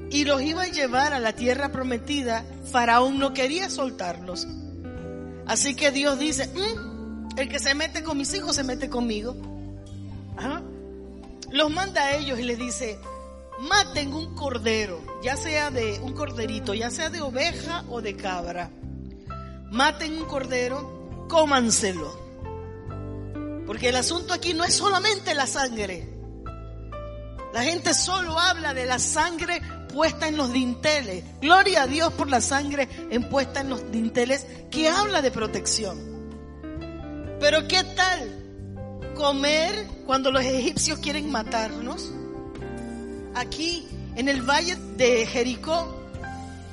y 0.09 0.25
los 0.25 0.41
iba 0.41 0.63
a 0.63 0.67
llevar 0.67 1.13
a 1.13 1.19
la 1.19 1.33
tierra 1.33 1.71
prometida, 1.71 2.43
Faraón 2.71 3.19
no 3.19 3.35
quería 3.35 3.69
soltarlos. 3.69 4.47
Así 5.45 5.75
que 5.75 5.91
Dios 5.91 6.17
dice, 6.17 6.47
mm, 6.47 6.92
el 7.37 7.49
que 7.49 7.59
se 7.59 7.73
mete 7.73 8.03
con 8.03 8.17
mis 8.17 8.33
hijos 8.33 8.55
se 8.55 8.63
mete 8.63 8.89
conmigo. 8.89 9.35
Los 11.51 11.71
manda 11.71 12.01
a 12.01 12.15
ellos 12.15 12.39
y 12.39 12.43
les 12.43 12.57
dice, 12.57 12.99
maten 13.59 14.13
un 14.13 14.35
cordero, 14.35 14.99
ya 15.23 15.37
sea 15.37 15.69
de 15.69 15.99
un 15.99 16.13
corderito, 16.13 16.73
ya 16.73 16.89
sea 16.89 17.09
de 17.09 17.21
oveja 17.21 17.85
o 17.89 18.01
de 18.01 18.15
cabra. 18.15 18.71
Maten 19.71 20.17
un 20.17 20.25
cordero, 20.25 21.27
cómanselo. 21.29 22.21
Porque 23.65 23.89
el 23.89 23.95
asunto 23.95 24.33
aquí 24.33 24.53
no 24.53 24.63
es 24.63 24.73
solamente 24.73 25.33
la 25.33 25.47
sangre. 25.47 26.09
La 27.53 27.63
gente 27.63 27.93
solo 27.93 28.39
habla 28.39 28.73
de 28.73 28.85
la 28.85 28.97
sangre 28.97 29.61
puesta 29.93 30.27
en 30.27 30.37
los 30.37 30.51
dinteles. 30.51 31.23
Gloria 31.39 31.83
a 31.83 31.87
Dios 31.87 32.11
por 32.13 32.29
la 32.29 32.41
sangre 32.41 32.89
en 33.11 33.29
puesta 33.29 33.61
en 33.61 33.69
los 33.69 33.91
dinteles 33.91 34.47
que 34.71 34.89
habla 34.89 35.21
de 35.21 35.29
protección. 35.29 36.12
Pero 37.43 37.67
¿qué 37.67 37.83
tal 37.83 38.31
comer 39.15 39.85
cuando 40.05 40.31
los 40.31 40.45
egipcios 40.45 40.99
quieren 40.99 41.29
matarnos? 41.29 42.09
Aquí 43.35 43.85
en 44.15 44.29
el 44.29 44.43
valle 44.43 44.77
de 44.95 45.25
Jericó, 45.25 45.93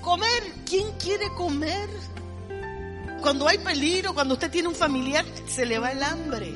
comer, 0.00 0.44
¿quién 0.64 0.86
quiere 0.92 1.28
comer? 1.36 1.88
Cuando 3.20 3.48
hay 3.48 3.58
peligro, 3.58 4.14
cuando 4.14 4.34
usted 4.34 4.48
tiene 4.48 4.68
un 4.68 4.76
familiar, 4.76 5.24
se 5.48 5.66
le 5.66 5.80
va 5.80 5.90
el 5.90 6.04
hambre. 6.04 6.54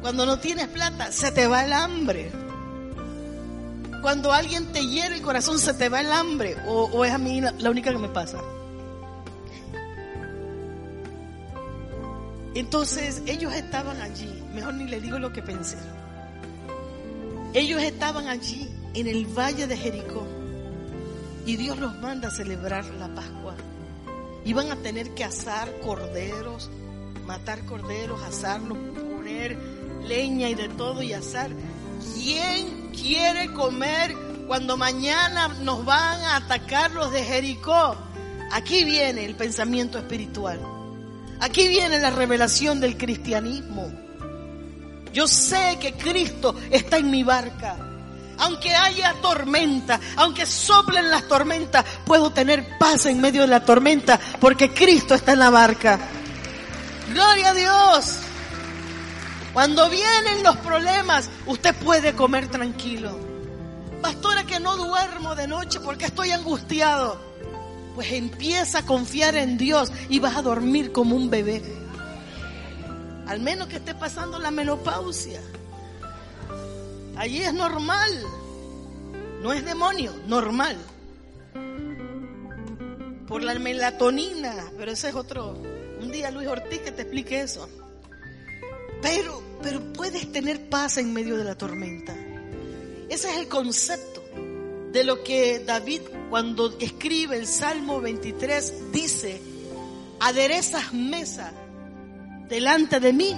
Cuando 0.00 0.24
no 0.26 0.38
tienes 0.38 0.68
plata, 0.68 1.10
se 1.10 1.32
te 1.32 1.48
va 1.48 1.64
el 1.64 1.72
hambre. 1.72 2.30
Cuando 4.00 4.32
alguien 4.32 4.70
te 4.70 4.86
hiere 4.86 5.16
el 5.16 5.22
corazón, 5.22 5.58
se 5.58 5.74
te 5.74 5.88
va 5.88 6.02
el 6.02 6.12
hambre. 6.12 6.56
O, 6.68 7.04
es 7.04 7.12
a 7.12 7.18
mí 7.18 7.40
la, 7.40 7.50
la 7.58 7.70
única 7.70 7.90
que 7.90 7.98
me 7.98 8.10
pasa. 8.10 8.38
Entonces 12.54 13.22
ellos 13.26 13.52
estaban 13.54 14.00
allí. 14.00 14.42
Mejor 14.52 14.74
ni 14.74 14.84
le 14.84 15.00
digo 15.00 15.18
lo 15.18 15.32
que 15.32 15.42
pensé. 15.42 15.76
Ellos 17.54 17.82
estaban 17.82 18.28
allí 18.28 18.68
en 18.94 19.06
el 19.06 19.26
valle 19.26 19.66
de 19.66 19.76
Jericó. 19.76 20.26
Y 21.46 21.56
Dios 21.56 21.78
los 21.78 21.96
manda 21.98 22.28
a 22.28 22.30
celebrar 22.30 22.84
la 22.86 23.08
Pascua. 23.14 23.54
Iban 24.44 24.70
a 24.70 24.76
tener 24.76 25.10
que 25.14 25.24
asar 25.24 25.68
corderos, 25.80 26.70
matar 27.26 27.64
corderos, 27.64 28.22
asarlos, 28.22 28.78
poner 28.78 29.58
leña 30.06 30.48
y 30.48 30.54
de 30.54 30.68
todo 30.68 31.02
y 31.02 31.12
asar. 31.12 31.50
¿Quién 32.14 32.90
quiere 32.92 33.52
comer 33.52 34.14
cuando 34.46 34.76
mañana 34.76 35.48
nos 35.62 35.84
van 35.84 36.20
a 36.22 36.36
atacar 36.36 36.90
los 36.92 37.12
de 37.12 37.22
Jericó? 37.22 37.96
Aquí 38.52 38.84
viene 38.84 39.24
el 39.24 39.36
pensamiento 39.36 39.98
espiritual. 39.98 40.79
Aquí 41.40 41.68
viene 41.68 41.98
la 41.98 42.10
revelación 42.10 42.80
del 42.80 42.96
cristianismo. 42.96 43.90
Yo 45.12 45.26
sé 45.26 45.78
que 45.80 45.94
Cristo 45.94 46.54
está 46.70 46.98
en 46.98 47.10
mi 47.10 47.22
barca. 47.22 47.76
Aunque 48.38 48.74
haya 48.74 49.14
tormenta, 49.20 50.00
aunque 50.16 50.46
soplen 50.46 51.10
las 51.10 51.28
tormentas, 51.28 51.84
puedo 52.04 52.30
tener 52.30 52.78
paz 52.78 53.06
en 53.06 53.20
medio 53.20 53.42
de 53.42 53.48
la 53.48 53.64
tormenta 53.64 54.18
porque 54.40 54.72
Cristo 54.72 55.14
está 55.14 55.32
en 55.32 55.40
la 55.40 55.50
barca. 55.50 55.98
Gloria 57.12 57.50
a 57.50 57.54
Dios. 57.54 58.16
Cuando 59.52 59.90
vienen 59.90 60.42
los 60.42 60.56
problemas, 60.58 61.28
usted 61.46 61.74
puede 61.74 62.14
comer 62.14 62.48
tranquilo. 62.48 63.18
Pastora, 64.00 64.44
que 64.44 64.60
no 64.60 64.76
duermo 64.76 65.34
de 65.34 65.48
noche 65.48 65.80
porque 65.80 66.06
estoy 66.06 66.30
angustiado. 66.30 67.29
Pues 67.94 68.12
empieza 68.12 68.78
a 68.78 68.86
confiar 68.86 69.34
en 69.36 69.58
Dios 69.58 69.92
y 70.08 70.18
vas 70.18 70.36
a 70.36 70.42
dormir 70.42 70.92
como 70.92 71.16
un 71.16 71.30
bebé. 71.30 71.62
Al 73.26 73.40
menos 73.40 73.68
que 73.68 73.76
esté 73.76 73.94
pasando 73.94 74.38
la 74.38 74.50
menopausia. 74.50 75.40
Allí 77.16 77.42
es 77.42 77.52
normal. 77.52 78.10
No 79.42 79.52
es 79.52 79.64
demonio, 79.64 80.12
normal. 80.26 80.76
Por 83.26 83.42
la 83.42 83.58
melatonina, 83.58 84.54
pero 84.76 84.92
ese 84.92 85.10
es 85.10 85.14
otro. 85.14 85.52
Un 86.00 86.10
día 86.10 86.30
Luis 86.30 86.48
Ortiz 86.48 86.80
que 86.80 86.92
te 86.92 87.02
explique 87.02 87.40
eso. 87.40 87.68
Pero, 89.02 89.42
pero 89.62 89.80
puedes 89.92 90.30
tener 90.32 90.68
paz 90.68 90.98
en 90.98 91.12
medio 91.12 91.36
de 91.36 91.44
la 91.44 91.56
tormenta. 91.56 92.14
Ese 93.08 93.30
es 93.30 93.36
el 93.38 93.48
concepto 93.48 94.19
de 94.92 95.04
lo 95.04 95.22
que 95.22 95.60
David 95.60 96.02
cuando 96.28 96.76
escribe 96.78 97.36
el 97.36 97.46
Salmo 97.46 98.00
23 98.00 98.92
dice, 98.92 99.40
aderezas 100.20 100.92
mesa 100.92 101.52
delante 102.48 103.00
de 103.00 103.12
mí 103.12 103.36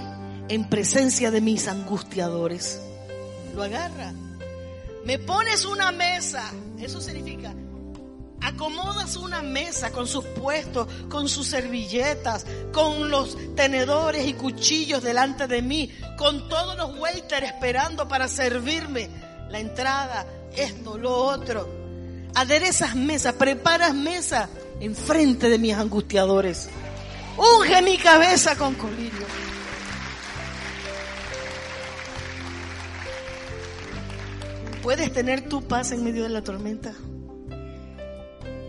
en 0.49 0.69
presencia 0.69 1.31
de 1.31 1.41
mis 1.41 1.67
angustiadores. 1.67 2.81
Lo 3.55 3.63
agarra. 3.63 4.13
Me 5.05 5.19
pones 5.19 5.65
una 5.65 5.91
mesa. 5.91 6.51
Eso 6.79 6.99
significa 7.01 7.53
acomodas 8.43 9.15
una 9.15 9.41
mesa 9.41 9.91
con 9.91 10.05
sus 10.05 10.25
puestos, 10.25 10.87
con 11.09 11.29
sus 11.29 11.47
servilletas, 11.47 12.45
con 12.73 13.09
los 13.09 13.37
tenedores 13.55 14.27
y 14.27 14.33
cuchillos 14.33 15.01
delante 15.01 15.47
de 15.47 15.61
mí, 15.61 15.89
con 16.17 16.49
todos 16.49 16.75
los 16.75 16.99
waiters 16.99 17.47
esperando 17.47 18.07
para 18.07 18.27
servirme 18.27 19.09
la 19.49 19.59
entrada, 19.59 20.25
esto, 20.55 20.97
lo 20.97 21.13
otro. 21.13 21.67
Aderezas 22.35 22.95
mesa, 22.95 23.33
preparas 23.33 23.93
mesa 23.93 24.49
enfrente 24.79 25.49
de 25.49 25.59
mis 25.59 25.73
angustiadores. 25.73 26.69
Unge 27.37 27.81
mi 27.81 27.97
cabeza 27.97 28.55
con 28.55 28.75
colirio. 28.75 29.25
¿Puedes 34.81 35.13
tener 35.13 35.47
tu 35.47 35.65
paz 35.65 35.91
en 35.93 36.03
medio 36.03 36.23
de 36.23 36.29
la 36.29 36.41
tormenta? 36.41 36.93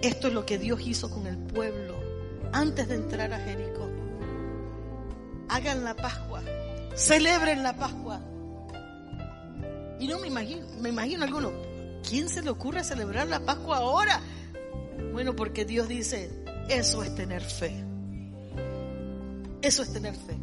Esto 0.01 0.29
es 0.29 0.35
lo 0.35 0.47
que 0.47 0.59
Dios 0.59 0.81
hizo 0.87 1.11
con 1.11 1.27
el 1.27 1.37
pueblo 1.39 1.95
antes 2.53 2.87
de 2.87 2.95
entrar 2.95 3.33
a 3.33 3.41
Jericó. 3.41 3.91
Hagan 5.49 5.83
la 5.83 5.97
Pascua, 5.97 6.43
celebren 6.95 7.63
la 7.63 7.75
Pascua. 7.75 8.21
Y 9.99 10.07
no 10.07 10.21
me 10.21 10.29
imagino, 10.29 10.67
me 10.79 10.91
imagino 10.91 11.25
alguno, 11.25 11.51
¿quién 12.09 12.29
se 12.29 12.43
le 12.43 12.51
ocurre 12.51 12.85
celebrar 12.85 13.27
la 13.29 13.41
Pascua 13.41 13.79
ahora? 13.79 14.21
Bueno, 15.13 15.35
porque 15.35 15.65
Dios 15.65 15.89
dice, 15.89 16.31
eso 16.69 17.03
es 17.03 17.15
tener 17.15 17.43
fe. 17.43 17.85
Eso 19.63 19.83
es 19.83 19.93
tener 19.93 20.15
fe. 20.15 20.37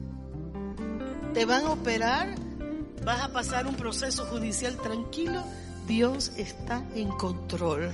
Te 1.34 1.46
van 1.46 1.66
a 1.66 1.72
operar, 1.72 2.36
vas 3.06 3.22
a 3.22 3.32
pasar 3.32 3.68
un 3.68 3.76
proceso 3.76 4.26
judicial 4.26 4.78
tranquilo, 4.78 5.44
Dios 5.88 6.32
está 6.38 6.84
en 6.96 7.10
control. 7.10 7.92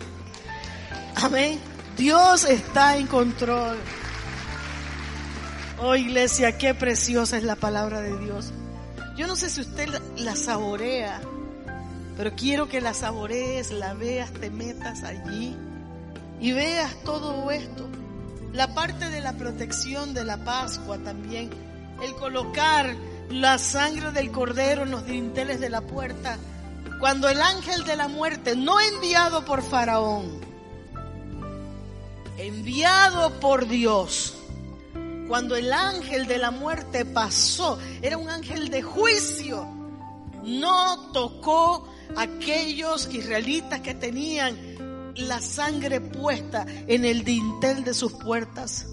Amén. 1.15 1.60
Dios 1.97 2.45
está 2.45 2.97
en 2.97 3.08
control. 3.08 3.77
Oh 5.80 5.95
iglesia, 5.95 6.58
qué 6.58 6.73
preciosa 6.73 7.38
es 7.38 7.43
la 7.43 7.56
palabra 7.56 8.01
de 8.01 8.17
Dios. 8.17 8.51
Yo 9.15 9.27
no 9.27 9.36
sé 9.36 9.49
si 9.49 9.62
usted 9.62 9.89
la 10.17 10.36
saborea, 10.36 11.21
pero 12.17 12.34
quiero 12.36 12.67
que 12.67 12.82
la 12.82 12.95
saborees, 12.95 13.71
la 13.71 13.93
veas, 13.93 14.34
te 14.34 14.49
metas 14.49 15.03
allí 15.03 15.56
y 16.41 16.51
veas 16.51 16.95
todo 17.03 17.51
esto. 17.51 17.88
la 18.53 18.73
parte 18.73 19.10
de 19.10 19.21
la 19.21 19.34
protección 19.34 20.15
de 20.15 20.23
la 20.23 20.43
Pascua 20.43 20.97
también, 20.97 21.51
el 22.01 22.15
colocar 22.15 22.95
la 23.30 23.60
sangre 23.60 24.12
del 24.12 24.32
cordero 24.32 24.84
en 24.84 24.91
los 24.91 25.06
dinteles 25.06 25.60
de 25.60 25.69
la 25.69 25.82
puerta, 25.82 26.38
cuando 26.99 27.30
el 27.30 27.39
ángel 27.39 27.84
de 27.84 27.95
la 27.95 28.08
muerte, 28.08 28.56
no 28.56 28.80
enviado 28.80 29.45
por 29.45 29.62
Faraón, 29.62 30.39
enviado 32.39 33.39
por 33.39 33.67
Dios, 33.67 34.36
cuando 35.27 35.56
el 35.56 35.71
ángel 35.71 36.25
de 36.25 36.39
la 36.39 36.49
muerte 36.49 37.06
pasó, 37.06 37.77
era 38.01 38.17
un 38.17 38.30
ángel 38.30 38.69
de 38.69 38.82
juicio, 38.82 39.76
no 40.47 41.12
tocó 41.12 41.88
a 42.15 42.21
aquellos 42.21 43.13
israelitas 43.13 43.81
que 43.81 43.93
tenían 43.93 45.13
la 45.15 45.41
sangre 45.41 45.99
puesta 45.99 46.65
en 46.88 47.05
el 47.05 47.23
dintel 47.23 47.83
de 47.83 47.93
sus 47.93 48.13
puertas, 48.13 48.88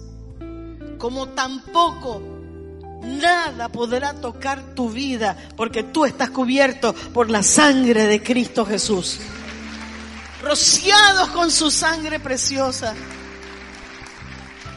como 0.97 1.29
tampoco 1.29 2.21
nada 3.01 3.69
podrá 3.69 4.13
tocar 4.13 4.75
tu 4.75 4.89
vida 4.89 5.37
porque 5.55 5.83
tú 5.83 6.05
estás 6.05 6.29
cubierto 6.31 6.93
por 7.13 7.29
la 7.29 7.43
sangre 7.43 8.05
de 8.05 8.21
Cristo 8.21 8.65
Jesús. 8.65 9.19
Rociados 10.41 11.29
con 11.29 11.49
su 11.51 11.71
sangre 11.71 12.19
preciosa. 12.19 12.93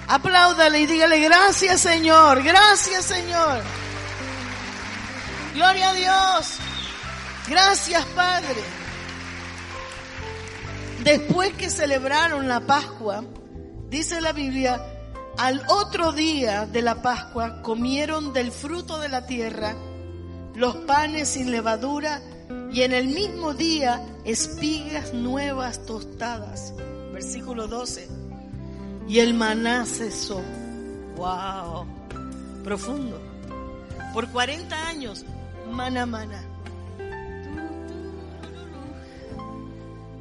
Apláudale 0.06 0.80
y 0.80 0.86
dígale 0.86 1.18
gracias 1.20 1.80
Señor, 1.80 2.42
gracias 2.42 3.04
Señor. 3.04 3.62
Gloria 5.54 5.90
a 5.90 5.94
Dios. 5.94 6.67
Gracias 7.48 8.04
Padre. 8.14 8.62
Después 11.02 11.52
que 11.54 11.70
celebraron 11.70 12.48
la 12.48 12.60
Pascua, 12.60 13.24
dice 13.88 14.20
la 14.20 14.32
Biblia, 14.32 14.80
al 15.36 15.62
otro 15.68 16.12
día 16.12 16.66
de 16.66 16.82
la 16.82 17.00
Pascua 17.02 17.62
comieron 17.62 18.32
del 18.32 18.50
fruto 18.50 18.98
de 18.98 19.08
la 19.08 19.26
tierra 19.26 19.74
los 20.54 20.74
panes 20.76 21.28
sin 21.28 21.52
levadura 21.52 22.20
y 22.72 22.82
en 22.82 22.92
el 22.92 23.06
mismo 23.08 23.54
día 23.54 24.04
espigas 24.24 25.14
nuevas 25.14 25.86
tostadas. 25.86 26.74
Versículo 27.12 27.68
12 27.68 28.08
y 29.08 29.20
el 29.20 29.34
maná 29.34 29.86
cesó. 29.86 30.42
¡Wow! 31.16 31.86
Profundo. 32.62 33.18
Por 34.12 34.28
40 34.28 34.88
años, 34.88 35.24
maná, 35.70 36.04
maná. 36.04 36.47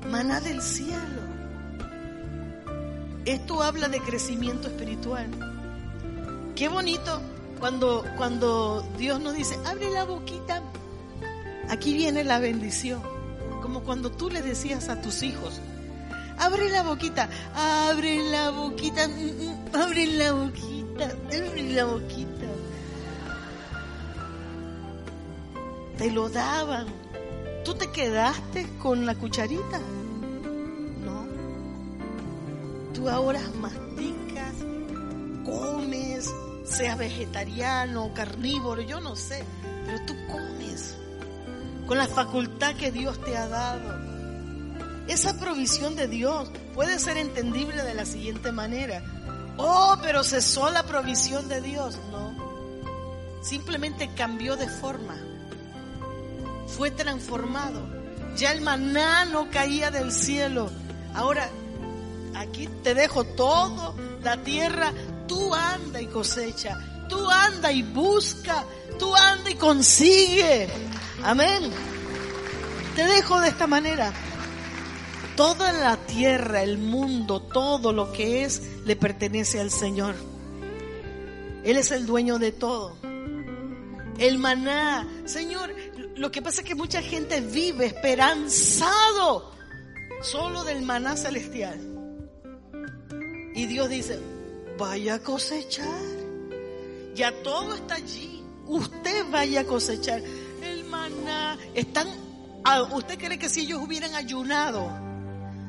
Maná 0.10 0.40
del 0.40 0.62
cielo. 0.62 1.22
Esto 3.26 3.62
habla 3.62 3.90
de 3.90 4.00
crecimiento 4.00 4.70
espiritual. 4.70 5.28
Qué 6.56 6.70
bonito 6.70 7.22
cuando, 7.60 8.06
cuando 8.16 8.88
Dios 8.98 9.20
nos 9.20 9.36
dice, 9.36 9.58
abre 9.66 9.90
la 9.92 10.06
boquita. 10.06 10.64
Aquí 11.70 11.94
viene 11.94 12.24
la 12.24 12.40
bendición. 12.40 13.02
Como 13.62 13.82
cuando 13.84 14.12
tú 14.12 14.30
le 14.30 14.42
decías 14.42 14.88
a 14.88 15.02
tus 15.02 15.24
hijos, 15.24 15.60
abre 16.38 16.70
la 16.70 16.84
boquita, 16.84 17.30
abre 17.54 18.30
la 18.30 18.52
boquita, 18.52 19.10
mm, 19.10 19.12
mm, 19.12 19.76
abre 19.76 20.06
la 20.08 20.32
boquita, 20.32 21.12
abre 21.26 21.64
la 21.74 21.84
boquita. 21.84 22.48
Te 25.98 26.12
lo 26.12 26.30
daban. 26.30 26.88
¿Tú 27.66 27.74
te 27.74 27.92
quedaste 27.92 28.66
con 28.82 29.06
la 29.06 29.16
cucharita? 29.16 29.82
Tú 32.94 33.10
ahora 33.10 33.42
masticas, 33.60 34.56
comes, 35.46 36.34
seas 36.66 36.98
vegetariano, 36.98 38.14
carnívoro, 38.14 38.82
yo 38.82 39.00
no 39.00 39.16
sé, 39.16 39.44
pero 39.86 40.06
tú 40.06 40.14
comes 40.28 40.98
con 41.88 41.98
la 41.98 42.08
facultad 42.08 42.76
que 42.76 42.92
Dios 42.92 43.20
te 43.24 43.36
ha 43.38 43.48
dado. 43.48 43.98
Esa 45.08 45.40
provisión 45.40 45.96
de 45.96 46.08
Dios 46.08 46.52
puede 46.76 47.00
ser 47.00 47.18
entendible 47.18 47.82
de 47.82 47.94
la 47.94 48.06
siguiente 48.06 48.52
manera. 48.52 49.02
Oh, 49.56 49.98
pero 50.04 50.24
cesó 50.24 50.70
la 50.70 50.84
provisión 50.84 51.48
de 51.48 51.62
Dios. 51.62 51.98
No. 52.12 52.36
Simplemente 53.42 54.14
cambió 54.14 54.58
de 54.58 54.68
forma. 54.68 55.16
Fue 56.68 56.92
transformado. 56.92 57.82
Ya 58.36 58.52
el 58.52 58.62
maná 58.62 59.24
no 59.24 59.50
caía 59.50 59.90
del 59.90 60.12
cielo. 60.12 60.70
Ahora, 61.16 61.50
aquí 62.36 62.68
te 62.84 62.94
dejo 62.94 63.24
todo, 63.24 63.96
la 64.24 64.38
tierra. 64.44 64.94
Tú 65.28 65.54
anda 65.54 66.02
y 66.02 66.08
cosecha. 66.08 66.78
Tú 67.10 67.30
anda 67.30 67.72
y 67.72 67.84
busca. 67.84 68.66
Tú 69.00 69.16
anda 69.16 69.50
y 69.50 69.56
consigue. 69.56 70.68
Amén. 71.24 71.72
Te 72.96 73.06
dejo 73.06 73.40
de 73.42 73.50
esta 73.50 73.68
manera. 73.68 74.14
Toda 75.36 75.72
la 75.72 75.98
tierra, 75.98 76.64
el 76.64 76.78
mundo, 76.80 77.42
todo 77.42 77.94
lo 77.94 78.12
que 78.12 78.44
es, 78.44 78.62
le 78.86 78.96
pertenece 78.96 79.60
al 79.60 79.70
Señor. 79.70 80.16
Él 81.64 81.78
es 81.78 81.92
el 81.92 82.06
dueño 82.06 82.40
de 82.40 82.52
todo. 82.52 82.98
El 84.18 84.40
maná. 84.40 85.08
Señor, 85.26 85.76
lo 86.16 86.32
que 86.32 86.42
pasa 86.42 86.62
es 86.62 86.68
que 86.68 86.74
mucha 86.74 87.02
gente 87.02 87.42
vive 87.42 87.86
esperanzado 87.86 89.52
solo 90.22 90.64
del 90.64 90.82
maná 90.82 91.16
celestial. 91.16 91.97
Y 93.58 93.66
Dios 93.66 93.90
dice, 93.90 94.20
vaya 94.78 95.16
a 95.16 95.20
cosechar. 95.20 95.88
Ya 97.16 97.32
todo 97.42 97.74
está 97.74 97.96
allí. 97.96 98.44
Usted 98.68 99.26
vaya 99.32 99.62
a 99.62 99.64
cosechar. 99.64 100.22
El 100.64 100.84
maná. 100.84 101.58
Están, 101.74 102.08
¿Usted 102.94 103.18
cree 103.18 103.40
que 103.40 103.50
si 103.50 103.62
ellos 103.62 103.82
hubieran 103.82 104.14
ayunado? 104.14 104.88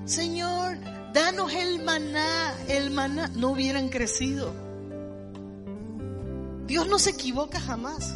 Señor, 0.04 0.76
danos 1.14 1.50
el 1.54 1.82
maná, 1.82 2.54
el 2.68 2.90
maná, 2.90 3.28
no 3.28 3.52
hubieran 3.52 3.88
crecido. 3.88 4.52
Dios 6.66 6.86
no 6.88 6.98
se 6.98 7.10
equivoca 7.10 7.58
jamás. 7.58 8.14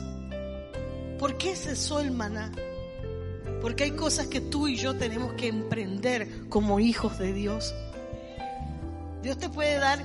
¿Por 1.18 1.38
qué 1.38 1.56
cesó 1.56 2.00
el 2.00 2.10
maná? 2.10 2.52
Porque 3.62 3.84
hay 3.84 3.92
cosas 3.92 4.26
que 4.26 4.42
tú 4.42 4.68
y 4.68 4.76
yo 4.76 4.98
tenemos 4.98 5.32
que 5.32 5.48
emprender 5.48 6.50
como 6.50 6.78
hijos 6.78 7.18
de 7.18 7.32
Dios. 7.32 7.72
Dios 9.22 9.38
te 9.38 9.48
puede 9.48 9.78
dar 9.78 10.04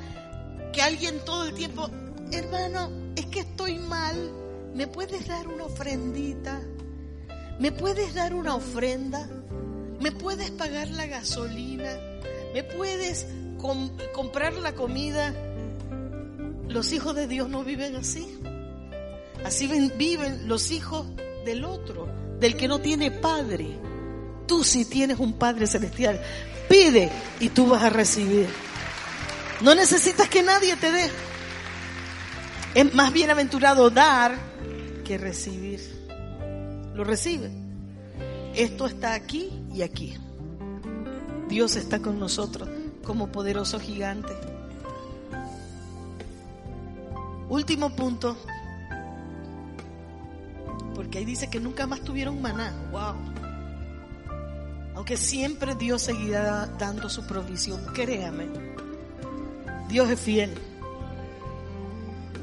que 0.71 0.81
alguien 0.81 1.19
todo 1.25 1.45
el 1.45 1.53
tiempo, 1.53 1.89
hermano, 2.31 2.91
es 3.15 3.25
que 3.25 3.39
estoy 3.39 3.79
mal, 3.79 4.31
¿me 4.75 4.87
puedes 4.87 5.27
dar 5.27 5.47
una 5.47 5.65
ofrendita? 5.65 6.61
¿Me 7.59 7.71
puedes 7.71 8.13
dar 8.13 8.35
una 8.35 8.55
ofrenda? 8.55 9.27
¿Me 9.99 10.11
puedes 10.11 10.51
pagar 10.51 10.89
la 10.89 11.07
gasolina? 11.07 11.89
¿Me 12.53 12.63
puedes 12.63 13.25
comprar 14.13 14.53
la 14.53 14.75
comida? 14.75 15.33
Los 16.67 16.93
hijos 16.93 17.15
de 17.15 17.27
Dios 17.27 17.49
no 17.49 17.63
viven 17.63 17.95
así. 17.95 18.37
Así 19.43 19.67
viven 19.97 20.47
los 20.47 20.71
hijos 20.71 21.07
del 21.45 21.63
otro, 21.65 22.07
del 22.39 22.55
que 22.55 22.67
no 22.67 22.79
tiene 22.79 23.09
padre. 23.09 23.79
Tú 24.45 24.63
sí 24.63 24.85
tienes 24.85 25.19
un 25.19 25.33
Padre 25.33 25.67
celestial. 25.67 26.21
Pide 26.69 27.09
y 27.39 27.49
tú 27.49 27.67
vas 27.67 27.83
a 27.83 27.89
recibir. 27.89 28.47
No 29.61 29.73
necesitas 29.73 30.29
que 30.29 30.43
nadie 30.43 30.75
te 30.75 30.91
dé. 30.91 31.09
Es 32.75 32.93
más 32.93 33.11
bienaventurado 33.11 33.89
dar 33.89 34.37
que 35.03 35.17
recibir. 35.17 35.81
Lo 36.93 37.03
recibe. 37.03 37.51
Esto 38.53 38.85
está 38.85 39.13
aquí 39.13 39.49
y 39.73 39.81
aquí. 39.81 40.15
Dios 41.47 41.75
está 41.75 41.99
con 41.99 42.19
nosotros 42.19 42.69
como 43.03 43.31
poderoso 43.31 43.79
gigante. 43.79 44.33
Último 47.49 47.95
punto, 47.95 48.35
porque 50.93 51.19
ahí 51.19 51.25
dice 51.25 51.49
que 51.49 51.61
nunca 51.61 51.87
más 51.87 52.01
tuvieron 52.01 52.41
maná. 52.41 52.73
Wow. 52.91 53.15
Aunque 54.95 55.15
siempre 55.15 55.75
Dios 55.75 56.01
seguirá 56.01 56.65
dando 56.77 57.07
su 57.09 57.25
provisión, 57.25 57.79
créame. 57.93 58.66
Dios 59.87 60.09
es 60.09 60.19
fiel. 60.19 60.53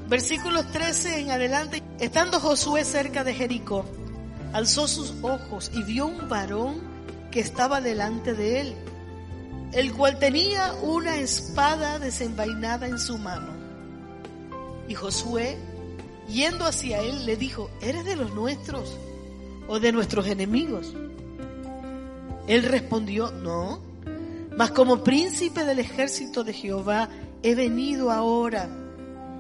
Versículos 0.08 0.70
13 0.72 1.20
en 1.20 1.30
adelante. 1.30 1.82
Estando 1.98 2.40
Josué 2.40 2.84
cerca 2.84 3.24
de 3.24 3.34
Jericó, 3.34 3.84
alzó 4.52 4.88
sus 4.88 5.14
ojos 5.22 5.70
y 5.74 5.82
vio 5.82 6.06
un 6.06 6.28
varón 6.28 6.80
que 7.30 7.40
estaba 7.40 7.80
delante 7.80 8.34
de 8.34 8.60
él, 8.60 8.74
el 9.72 9.92
cual 9.92 10.18
tenía 10.18 10.72
una 10.82 11.16
espada 11.16 11.98
desenvainada 11.98 12.86
en 12.86 12.98
su 12.98 13.18
mano. 13.18 13.52
Y 14.88 14.94
Josué, 14.94 15.56
yendo 16.28 16.66
hacia 16.66 17.00
él, 17.00 17.26
le 17.26 17.36
dijo, 17.36 17.70
¿eres 17.80 18.04
de 18.04 18.16
los 18.16 18.32
nuestros 18.34 18.96
o 19.68 19.80
de 19.80 19.92
nuestros 19.92 20.26
enemigos? 20.26 20.94
Él 22.46 22.62
respondió, 22.64 23.30
no, 23.30 23.80
mas 24.56 24.70
como 24.70 25.02
príncipe 25.02 25.64
del 25.64 25.78
ejército 25.78 26.44
de 26.44 26.52
Jehová 26.52 27.08
he 27.44 27.54
venido 27.54 28.10
ahora. 28.10 28.68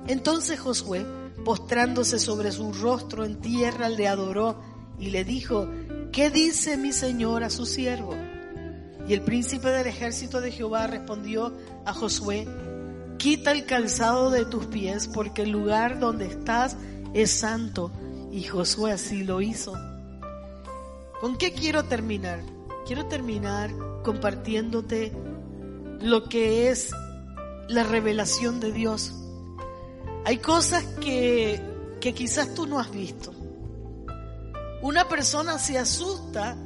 Entonces 0.06 0.60
Josué, 0.60 1.04
postrándose 1.42 2.18
sobre 2.18 2.52
su 2.52 2.72
rostro 2.74 3.24
en 3.24 3.40
tierra, 3.40 3.88
le 3.88 4.06
adoró 4.06 4.60
y 4.98 5.08
le 5.08 5.24
dijo, 5.24 5.66
¿qué 6.12 6.28
dice 6.28 6.76
mi 6.76 6.92
señor 6.92 7.42
a 7.42 7.50
su 7.50 7.64
siervo? 7.64 8.14
Y 9.08 9.14
el 9.14 9.22
príncipe 9.22 9.68
del 9.68 9.86
ejército 9.86 10.42
de 10.42 10.52
Jehová 10.52 10.86
respondió 10.86 11.54
a 11.86 11.94
Josué, 11.94 12.46
quita 13.16 13.52
el 13.52 13.64
calzado 13.64 14.30
de 14.30 14.44
tus 14.44 14.66
pies, 14.66 15.08
porque 15.08 15.42
el 15.42 15.50
lugar 15.50 15.98
donde 15.98 16.26
estás 16.26 16.76
es 17.14 17.30
santo. 17.30 17.90
Y 18.30 18.42
Josué 18.42 18.92
así 18.92 19.24
lo 19.24 19.40
hizo. 19.40 19.72
¿Con 21.22 21.38
qué 21.38 21.52
quiero 21.52 21.84
terminar? 21.84 22.40
Quiero 22.86 23.06
terminar 23.06 23.70
compartiéndote 24.02 25.12
lo 26.00 26.28
que 26.28 26.68
es 26.68 26.90
la 27.68 27.84
revelación 27.84 28.60
de 28.60 28.72
Dios. 28.72 29.12
Hay 30.24 30.38
cosas 30.38 30.84
que, 31.00 31.60
que 32.00 32.14
quizás 32.14 32.54
tú 32.54 32.66
no 32.66 32.78
has 32.78 32.90
visto. 32.90 33.32
Una 34.82 35.08
persona 35.08 35.58
se 35.58 35.78
asusta 35.78 36.56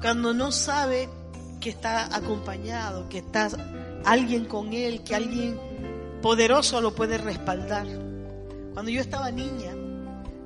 cuando 0.00 0.32
no 0.32 0.52
sabe 0.52 1.08
que 1.60 1.70
está 1.70 2.14
acompañado, 2.14 3.08
que 3.08 3.18
está 3.18 3.48
alguien 4.04 4.44
con 4.44 4.72
él, 4.72 5.02
que 5.02 5.14
alguien 5.14 5.58
poderoso 6.22 6.80
lo 6.80 6.94
puede 6.94 7.18
respaldar. 7.18 7.86
Cuando 8.74 8.90
yo 8.90 9.00
estaba 9.00 9.30
niña, 9.30 9.74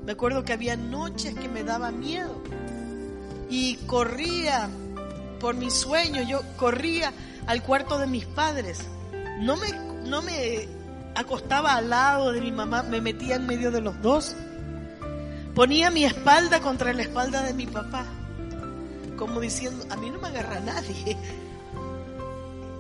me 0.05 0.13
acuerdo 0.13 0.45
que 0.45 0.53
había 0.53 0.77
noches 0.77 1.35
que 1.35 1.49
me 1.49 1.65
daba 1.65 1.91
miedo 1.91 2.43
y 3.51 3.77
corría 3.87 4.69
por 5.39 5.55
mi 5.55 5.71
sueño, 5.71 6.23
yo 6.23 6.41
corría 6.57 7.13
al 7.47 7.63
cuarto 7.63 7.99
de 7.99 8.07
mis 8.07 8.25
padres. 8.25 8.81
No 9.41 9.57
me, 9.57 9.73
no 10.09 10.23
me 10.23 10.69
acostaba 11.15 11.75
al 11.75 11.91
lado 11.91 12.33
de 12.33 12.41
mi 12.41 12.53
mamá, 12.53 12.83
me 12.83 13.01
metía 13.01 13.37
en 13.37 13.47
medio 13.47 13.71
de 13.71 13.81
los 13.81 14.01
dos. 14.03 14.37
Ponía 15.55 15.91
mi 15.91 16.05
espalda 16.05 16.61
contra 16.61 16.93
la 16.93 17.03
espalda 17.03 17.43
de 17.43 17.53
mi 17.55 17.67
papá 17.67 18.07
como 19.23 19.41
diciendo, 19.41 19.87
a 19.89 19.95
mí 19.95 20.11
no 20.11 20.19
me 20.19 20.27
agarra 20.27 20.59
nadie. 20.59 21.17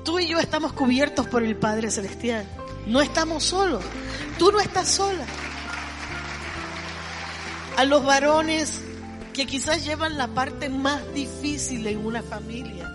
Tú 0.04 0.18
y 0.18 0.26
yo 0.26 0.40
estamos 0.40 0.72
cubiertos 0.72 1.28
por 1.28 1.44
el 1.44 1.54
Padre 1.54 1.88
Celestial. 1.88 2.44
No 2.88 3.00
estamos 3.00 3.44
solos. 3.44 3.84
Tú 4.40 4.50
no 4.50 4.58
estás 4.58 4.88
sola. 4.88 5.24
A 7.76 7.84
los 7.84 8.04
varones 8.04 8.80
que 9.32 9.46
quizás 9.46 9.84
llevan 9.84 10.18
la 10.18 10.26
parte 10.26 10.68
más 10.68 11.00
difícil 11.14 11.86
en 11.86 12.04
una 12.04 12.24
familia. 12.24 12.92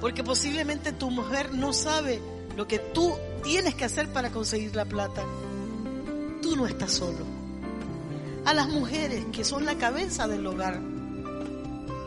Porque 0.00 0.24
posiblemente 0.24 0.90
tu 0.90 1.08
mujer 1.08 1.54
no 1.54 1.72
sabe 1.72 2.20
lo 2.56 2.66
que 2.66 2.78
tú 2.78 3.14
tienes 3.42 3.74
que 3.74 3.84
hacer 3.84 4.12
para 4.12 4.30
conseguir 4.30 4.74
la 4.76 4.84
plata. 4.84 5.22
Tú 6.42 6.56
no 6.56 6.66
estás 6.66 6.92
solo. 6.92 7.24
A 8.44 8.54
las 8.54 8.68
mujeres 8.68 9.26
que 9.32 9.44
son 9.44 9.64
la 9.64 9.76
cabeza 9.76 10.26
del 10.26 10.46
hogar 10.46 10.80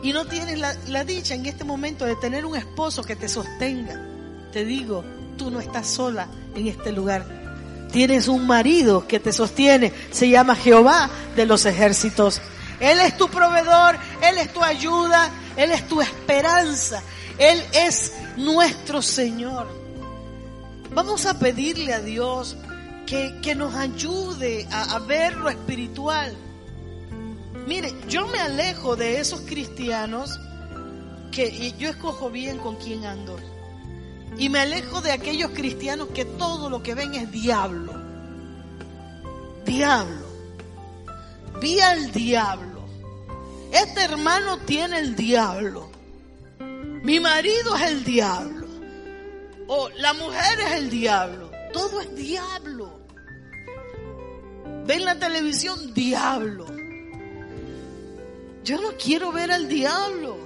y 0.04 0.12
no 0.12 0.26
tienes 0.26 0.58
la, 0.58 1.04
dicha 1.04 1.34
en 1.34 1.46
este 1.46 1.64
momento 1.64 2.04
de 2.04 2.14
tener 2.16 2.44
un 2.44 2.54
esposo 2.54 3.02
que 3.02 3.16
te 3.16 3.26
sostenga, 3.26 3.98
te 4.52 4.62
digo, 4.62 5.02
tú 5.38 5.50
no 5.50 5.60
estás 5.60 5.86
sola 5.86 6.28
en 6.54 6.66
este 6.66 6.92
lugar. 6.92 7.24
Tienes 7.90 8.28
un 8.28 8.46
marido 8.46 9.08
que 9.08 9.18
te 9.18 9.32
sostiene, 9.32 9.94
se 10.10 10.28
llama 10.28 10.56
Jehová 10.56 11.08
de 11.34 11.46
los 11.46 11.64
ejércitos. 11.64 12.42
Él 12.80 13.00
es 13.00 13.16
tu 13.16 13.28
proveedor, 13.30 13.96
Él 14.20 14.36
es 14.36 14.52
tu 14.52 14.62
ayuda, 14.62 15.30
Él 15.56 15.72
es 15.72 15.88
tu 15.88 16.02
esperanza, 16.02 17.02
Él 17.38 17.64
es 17.72 18.12
nuestro 18.36 19.00
Señor. 19.00 19.83
Vamos 20.94 21.26
a 21.26 21.38
pedirle 21.38 21.92
a 21.92 22.00
Dios 22.00 22.56
que, 23.06 23.38
que 23.42 23.54
nos 23.54 23.74
ayude 23.74 24.66
a, 24.70 24.96
a 24.96 24.98
ver 25.00 25.36
lo 25.36 25.48
espiritual 25.50 26.36
Mire, 27.66 27.94
yo 28.08 28.26
me 28.28 28.38
alejo 28.38 28.94
de 28.94 29.20
esos 29.20 29.40
cristianos 29.40 30.38
que 31.32 31.72
yo 31.78 31.88
escojo 31.88 32.30
bien 32.30 32.58
con 32.58 32.76
quién 32.76 33.06
ando. 33.06 33.38
Y 34.36 34.48
me 34.50 34.60
alejo 34.60 35.00
de 35.00 35.12
aquellos 35.12 35.50
cristianos 35.52 36.08
que 36.08 36.24
todo 36.24 36.68
lo 36.68 36.82
que 36.82 36.94
ven 36.94 37.14
es 37.14 37.30
diablo. 37.32 37.94
Diablo. 39.64 40.26
Vi 41.60 41.80
al 41.80 42.12
diablo. 42.12 42.84
Este 43.72 44.02
hermano 44.02 44.58
tiene 44.58 44.98
el 44.98 45.16
diablo. 45.16 45.90
Mi 47.02 47.18
marido 47.18 47.76
es 47.76 47.82
el 47.82 48.04
diablo. 48.04 48.63
O 49.66 49.88
la 49.96 50.12
mujer 50.14 50.60
es 50.60 50.72
el 50.72 50.90
diablo. 50.90 51.50
Todo 51.72 52.00
es 52.00 52.14
diablo. 52.14 53.00
Ven 54.86 55.04
la 55.04 55.18
televisión, 55.18 55.94
diablo. 55.94 56.66
Yo 58.62 58.80
no 58.80 58.96
quiero 58.96 59.32
ver 59.32 59.50
al 59.50 59.68
diablo. 59.68 60.36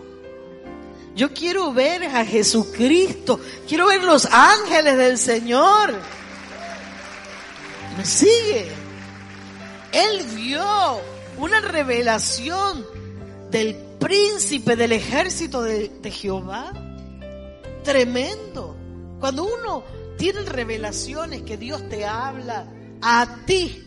Yo 1.14 1.34
quiero 1.34 1.72
ver 1.72 2.04
a 2.04 2.24
Jesucristo. 2.24 3.40
Quiero 3.66 3.88
ver 3.88 4.04
los 4.04 4.26
ángeles 4.26 4.96
del 4.96 5.18
Señor. 5.18 5.94
¿Me 7.96 8.04
sigue? 8.04 8.68
Él 9.90 10.24
vio 10.36 11.00
una 11.38 11.60
revelación 11.60 12.86
del 13.50 13.74
príncipe 13.98 14.76
del 14.76 14.92
ejército 14.92 15.62
de, 15.62 15.88
de 15.88 16.10
Jehová. 16.12 16.72
Tremendo. 17.82 18.77
Cuando 19.20 19.44
uno 19.44 19.84
tiene 20.16 20.40
revelaciones 20.42 21.42
que 21.42 21.56
Dios 21.56 21.88
te 21.88 22.06
habla 22.06 22.66
a 23.00 23.38
ti 23.46 23.86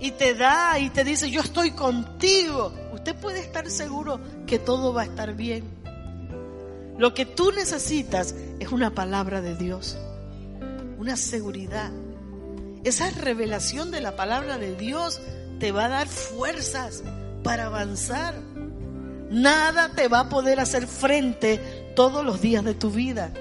y 0.00 0.10
te 0.12 0.34
da 0.34 0.78
y 0.78 0.90
te 0.90 1.04
dice, 1.04 1.30
yo 1.30 1.40
estoy 1.40 1.72
contigo 1.72 2.72
usted 3.00 3.16
puede 3.16 3.40
estar 3.40 3.70
seguro 3.70 4.20
que 4.46 4.58
todo 4.58 4.92
va 4.92 5.02
a 5.02 5.04
estar 5.06 5.34
bien. 5.34 5.64
Lo 6.98 7.14
que 7.14 7.24
tú 7.24 7.50
necesitas 7.50 8.34
es 8.58 8.70
una 8.70 8.94
palabra 8.94 9.40
de 9.40 9.56
Dios, 9.56 9.96
una 10.98 11.16
seguridad. 11.16 11.90
Esa 12.84 13.10
revelación 13.10 13.90
de 13.90 14.02
la 14.02 14.16
palabra 14.16 14.58
de 14.58 14.74
Dios 14.74 15.18
te 15.58 15.72
va 15.72 15.86
a 15.86 15.88
dar 15.88 16.08
fuerzas 16.08 17.02
para 17.42 17.66
avanzar. 17.66 18.34
Nada 19.30 19.92
te 19.94 20.08
va 20.08 20.20
a 20.20 20.28
poder 20.28 20.60
hacer 20.60 20.86
frente 20.86 21.92
todos 21.96 22.22
los 22.22 22.42
días 22.42 22.64
de 22.64 22.74
tu 22.74 22.90
vida. 22.90 23.32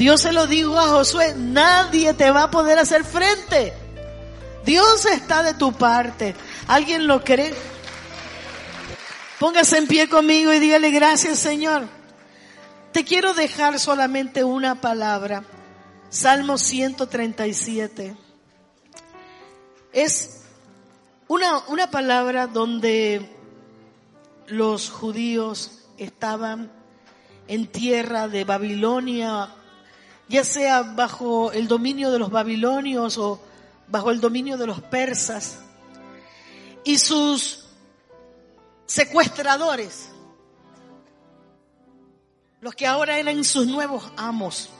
Dios 0.00 0.22
se 0.22 0.32
lo 0.32 0.46
dijo 0.46 0.78
a 0.78 0.88
Josué, 0.88 1.34
nadie 1.36 2.14
te 2.14 2.30
va 2.30 2.44
a 2.44 2.50
poder 2.50 2.78
hacer 2.78 3.04
frente. 3.04 3.74
Dios 4.64 5.04
está 5.04 5.42
de 5.42 5.52
tu 5.52 5.74
parte. 5.74 6.34
¿Alguien 6.68 7.06
lo 7.06 7.22
cree? 7.22 7.52
Póngase 9.38 9.76
en 9.76 9.86
pie 9.86 10.08
conmigo 10.08 10.54
y 10.54 10.58
dígale 10.58 10.90
gracias 10.90 11.38
Señor. 11.38 11.86
Te 12.92 13.04
quiero 13.04 13.34
dejar 13.34 13.78
solamente 13.78 14.42
una 14.42 14.80
palabra. 14.80 15.44
Salmo 16.08 16.56
137. 16.56 18.16
Es 19.92 20.44
una, 21.28 21.58
una 21.68 21.90
palabra 21.90 22.46
donde 22.46 23.28
los 24.46 24.88
judíos 24.88 25.82
estaban 25.98 26.72
en 27.48 27.66
tierra 27.66 28.28
de 28.28 28.44
Babilonia, 28.44 29.56
ya 30.30 30.44
sea 30.44 30.82
bajo 30.82 31.50
el 31.50 31.66
dominio 31.66 32.12
de 32.12 32.20
los 32.20 32.30
babilonios 32.30 33.18
o 33.18 33.40
bajo 33.88 34.12
el 34.12 34.20
dominio 34.20 34.56
de 34.56 34.68
los 34.68 34.80
persas. 34.80 35.58
Y 36.84 36.98
sus 36.98 37.64
secuestradores, 38.86 40.10
los 42.60 42.76
que 42.76 42.86
ahora 42.86 43.18
eran 43.18 43.42
sus 43.42 43.66
nuevos 43.66 44.04
amos, 44.16 44.70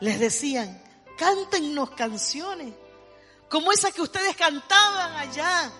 les 0.00 0.20
decían, 0.20 0.82
cántennos 1.16 1.92
canciones, 1.92 2.74
como 3.48 3.72
esas 3.72 3.94
que 3.94 4.02
ustedes 4.02 4.36
cantaban 4.36 5.16
allá. 5.16 5.72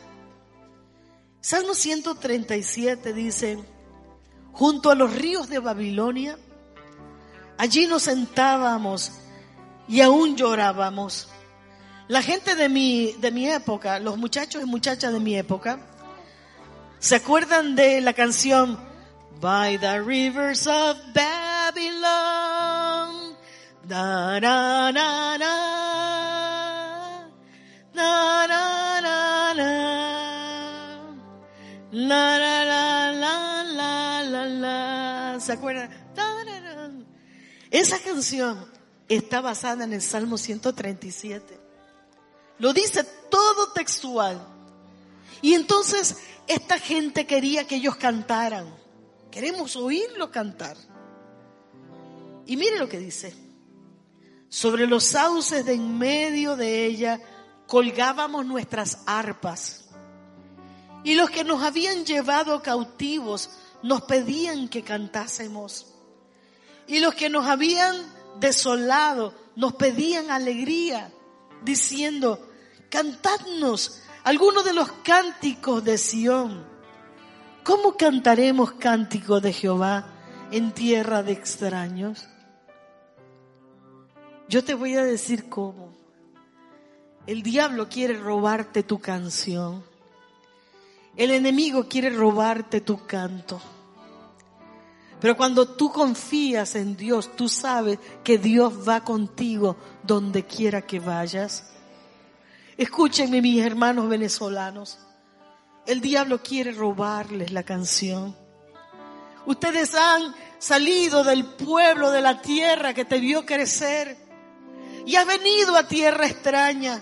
Salmo 1.42 1.74
137 1.74 3.12
dice, 3.12 3.58
junto 4.52 4.90
a 4.90 4.94
los 4.94 5.14
ríos 5.14 5.50
de 5.50 5.58
Babilonia, 5.58 6.38
allí 7.58 7.86
nos 7.86 8.02
sentábamos 8.02 9.12
y 9.88 10.00
aún 10.00 10.36
llorábamos. 10.36 11.28
La 12.08 12.22
gente 12.22 12.54
de 12.54 12.68
mi, 12.68 13.12
de 13.20 13.30
mi 13.32 13.48
época, 13.48 13.98
los 13.98 14.16
muchachos 14.16 14.62
y 14.62 14.66
muchachas 14.66 15.12
de 15.12 15.20
mi 15.20 15.36
época, 15.36 15.80
¿Se 16.98 17.16
acuerdan 17.16 17.76
de 17.76 18.00
la 18.00 18.14
canción 18.14 18.78
By 19.40 19.78
the 19.78 20.00
Rivers 20.02 20.66
of 20.66 20.96
Babylon? 21.14 22.02
Na, 23.86 24.40
na, 24.40 24.90
na. 24.90 25.38
Na, 27.94 28.46
na, 28.46 29.00
na, 29.00 29.54
na. 29.54 29.72
La, 31.92 32.38
la, 32.38 32.64
la, 32.64 33.12
la, 33.62 34.22
la, 34.22 34.44
la. 34.46 35.36
¿Se 35.38 35.52
acuerdan? 35.52 35.90
Esa 37.76 37.98
canción 37.98 38.66
está 39.06 39.42
basada 39.42 39.84
en 39.84 39.92
el 39.92 40.00
Salmo 40.00 40.38
137. 40.38 41.60
Lo 42.58 42.72
dice 42.72 43.04
todo 43.30 43.70
textual. 43.74 44.40
Y 45.42 45.52
entonces 45.52 46.16
esta 46.46 46.78
gente 46.78 47.26
quería 47.26 47.66
que 47.66 47.76
ellos 47.76 47.96
cantaran. 47.96 48.74
Queremos 49.30 49.76
oírlo 49.76 50.30
cantar. 50.30 50.78
Y 52.46 52.56
mire 52.56 52.78
lo 52.78 52.88
que 52.88 52.98
dice. 52.98 53.34
Sobre 54.48 54.86
los 54.86 55.04
sauces 55.04 55.66
de 55.66 55.74
en 55.74 55.98
medio 55.98 56.56
de 56.56 56.86
ella 56.86 57.20
colgábamos 57.66 58.46
nuestras 58.46 59.00
arpas. 59.04 59.90
Y 61.04 61.14
los 61.14 61.28
que 61.28 61.44
nos 61.44 61.62
habían 61.62 62.06
llevado 62.06 62.62
cautivos 62.62 63.50
nos 63.82 64.00
pedían 64.00 64.68
que 64.70 64.80
cantásemos. 64.80 65.92
Y 66.86 67.00
los 67.00 67.14
que 67.14 67.28
nos 67.28 67.46
habían 67.46 67.96
desolado 68.38 69.34
nos 69.56 69.74
pedían 69.74 70.30
alegría, 70.30 71.10
diciendo, 71.62 72.48
cantadnos 72.90 74.02
algunos 74.24 74.64
de 74.64 74.74
los 74.74 74.90
cánticos 75.04 75.82
de 75.84 75.98
Sión. 75.98 76.64
¿Cómo 77.64 77.96
cantaremos 77.96 78.72
cánticos 78.72 79.42
de 79.42 79.52
Jehová 79.52 80.06
en 80.52 80.72
tierra 80.72 81.22
de 81.22 81.32
extraños? 81.32 82.28
Yo 84.48 84.62
te 84.62 84.74
voy 84.74 84.94
a 84.94 85.04
decir 85.04 85.48
cómo. 85.48 85.92
El 87.26 87.42
diablo 87.42 87.88
quiere 87.88 88.16
robarte 88.16 88.84
tu 88.84 89.00
canción. 89.00 89.82
El 91.16 91.32
enemigo 91.32 91.88
quiere 91.88 92.10
robarte 92.10 92.80
tu 92.80 93.04
canto. 93.06 93.60
Pero 95.20 95.36
cuando 95.36 95.66
tú 95.66 95.90
confías 95.90 96.74
en 96.74 96.96
Dios, 96.96 97.34
tú 97.36 97.48
sabes 97.48 97.98
que 98.22 98.38
Dios 98.38 98.86
va 98.86 99.02
contigo 99.02 99.76
donde 100.02 100.44
quiera 100.44 100.82
que 100.82 101.00
vayas. 101.00 101.70
Escúchenme 102.76 103.40
mis 103.40 103.64
hermanos 103.64 104.08
venezolanos. 104.08 104.98
El 105.86 106.00
diablo 106.00 106.42
quiere 106.42 106.72
robarles 106.72 107.52
la 107.52 107.62
canción. 107.62 108.36
Ustedes 109.46 109.94
han 109.94 110.34
salido 110.58 111.24
del 111.24 111.44
pueblo, 111.44 112.10
de 112.10 112.20
la 112.20 112.42
tierra 112.42 112.92
que 112.92 113.04
te 113.04 113.18
vio 113.18 113.46
crecer 113.46 114.16
y 115.06 115.14
has 115.14 115.26
venido 115.26 115.76
a 115.76 115.86
tierra 115.86 116.26
extraña. 116.26 117.00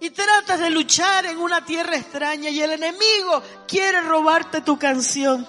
Y 0.00 0.10
tratas 0.10 0.58
de 0.58 0.70
luchar 0.70 1.24
en 1.24 1.38
una 1.38 1.64
tierra 1.64 1.96
extraña 1.96 2.50
y 2.50 2.60
el 2.60 2.72
enemigo 2.72 3.42
quiere 3.66 4.00
robarte 4.00 4.60
tu 4.60 4.76
canción. 4.76 5.46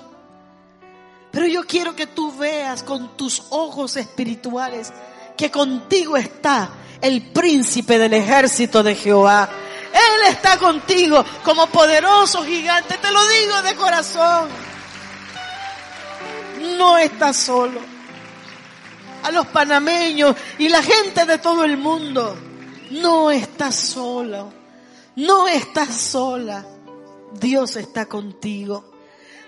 Pero 1.36 1.48
yo 1.48 1.66
quiero 1.66 1.94
que 1.94 2.08
tú 2.08 2.32
veas 2.38 2.82
con 2.82 3.18
tus 3.18 3.44
ojos 3.50 3.98
espirituales 3.98 4.94
que 5.36 5.52
contigo 5.52 6.16
está 6.16 6.70
el 7.02 7.34
príncipe 7.34 8.00
del 8.00 8.14
ejército 8.14 8.82
de 8.82 8.96
Jehová. 8.96 9.50
Él 9.92 10.32
está 10.32 10.58
contigo 10.58 11.26
como 11.44 11.68
poderoso 11.68 12.42
gigante. 12.46 12.98
Te 13.00 13.12
lo 13.12 13.20
digo 13.28 13.62
de 13.64 13.76
corazón. 13.76 14.48
No 16.78 16.98
estás 16.98 17.36
solo. 17.36 17.82
A 19.24 19.30
los 19.32 19.46
panameños 19.48 20.38
y 20.58 20.70
la 20.70 20.82
gente 20.82 21.26
de 21.26 21.38
todo 21.40 21.66
el 21.66 21.76
mundo. 21.76 22.34
No 22.92 23.30
estás 23.30 23.76
solo. 23.76 24.54
No 25.18 25.50
estás 25.50 25.96
sola. 25.96 26.66
Dios 27.34 27.76
está 27.76 28.06
contigo. 28.06 28.95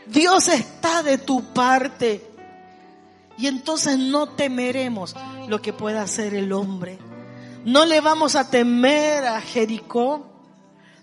Dios 0.06 0.48
está 0.48 1.04
de 1.04 1.18
tu 1.18 1.54
parte. 1.54 2.24
Y 3.38 3.48
entonces 3.48 3.98
no 3.98 4.30
temeremos 4.30 5.16
lo 5.48 5.62
que 5.62 5.74
pueda 5.74 6.02
hacer 6.02 6.34
el 6.34 6.52
hombre. 6.54 6.98
No 7.66 7.86
le 7.86 8.02
vamos 8.02 8.36
a 8.36 8.50
temer 8.50 9.26
a 9.26 9.42
Jericó. 9.42 10.26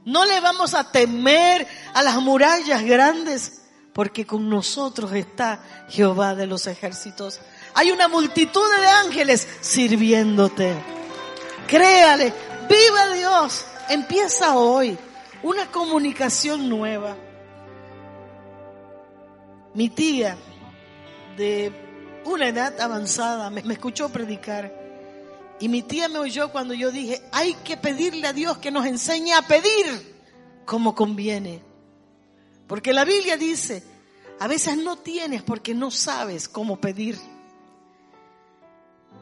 No 0.05 0.25
le 0.25 0.41
vamos 0.41 0.75
a 0.75 0.91
temer 0.91 1.67
a 1.95 2.03
las 2.03 2.17
murallas 2.17 2.83
grandes, 2.83 3.63
porque 3.95 4.27
con 4.27 4.51
nosotros 4.51 5.13
está 5.13 5.63
Jehová 5.89 6.35
de 6.35 6.47
los 6.47 6.67
ejércitos. 6.67 7.41
Hay 7.75 7.91
una 7.91 8.09
multitud 8.09 8.63
de 8.81 8.87
ángeles 8.87 9.49
sirviéndote. 9.61 10.75
Créale, 11.67 12.35
viva 12.69 13.15
Dios. 13.15 13.65
Empieza 13.89 14.57
hoy 14.57 14.99
una 15.43 15.71
comunicación 15.71 16.69
nueva. 16.69 17.17
Mi 19.75 19.89
tía, 19.89 20.37
de 21.37 21.73
una 22.25 22.49
edad 22.49 22.81
avanzada, 22.81 23.51
me, 23.51 23.61
escuchó 23.73 24.09
predicar. 24.09 24.73
Y 25.61 25.69
mi 25.69 25.83
tía 25.83 26.09
me 26.09 26.19
oyó 26.19 26.51
cuando 26.51 26.75
yo 26.75 26.91
dije, 26.91 27.23
hay 27.33 27.55
que 27.55 27.77
pedirle 27.77 28.27
a 28.27 28.33
Dios 28.33 28.59
que 28.59 28.71
nos 28.71 28.87
enseñe 28.87 29.33
a 29.33 29.43
pedir 29.43 30.15
como 30.65 30.95
conviene. 30.95 31.63
Porque 32.67 32.93
la 32.93 33.05
Biblia 33.05 33.37
dice, 33.37 33.83
a 34.41 34.47
veces 34.47 34.77
no 34.77 34.97
tienes 34.97 35.43
porque 35.43 35.75
no 35.75 35.91
sabes 35.91 36.49
cómo 36.49 36.81
pedir. 36.81 37.19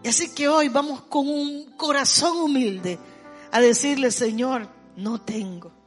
Y 0.03 0.09
así 0.09 0.35
que 0.35 0.49
hoy 0.49 0.69
vamos 0.69 1.03
con 1.03 1.29
un 1.29 1.77
corazón 1.77 2.39
humilde 2.39 2.99
a 3.51 3.61
decirle, 3.61 4.11
Señor, 4.11 4.69
no 4.97 5.21
tengo. 5.21 5.82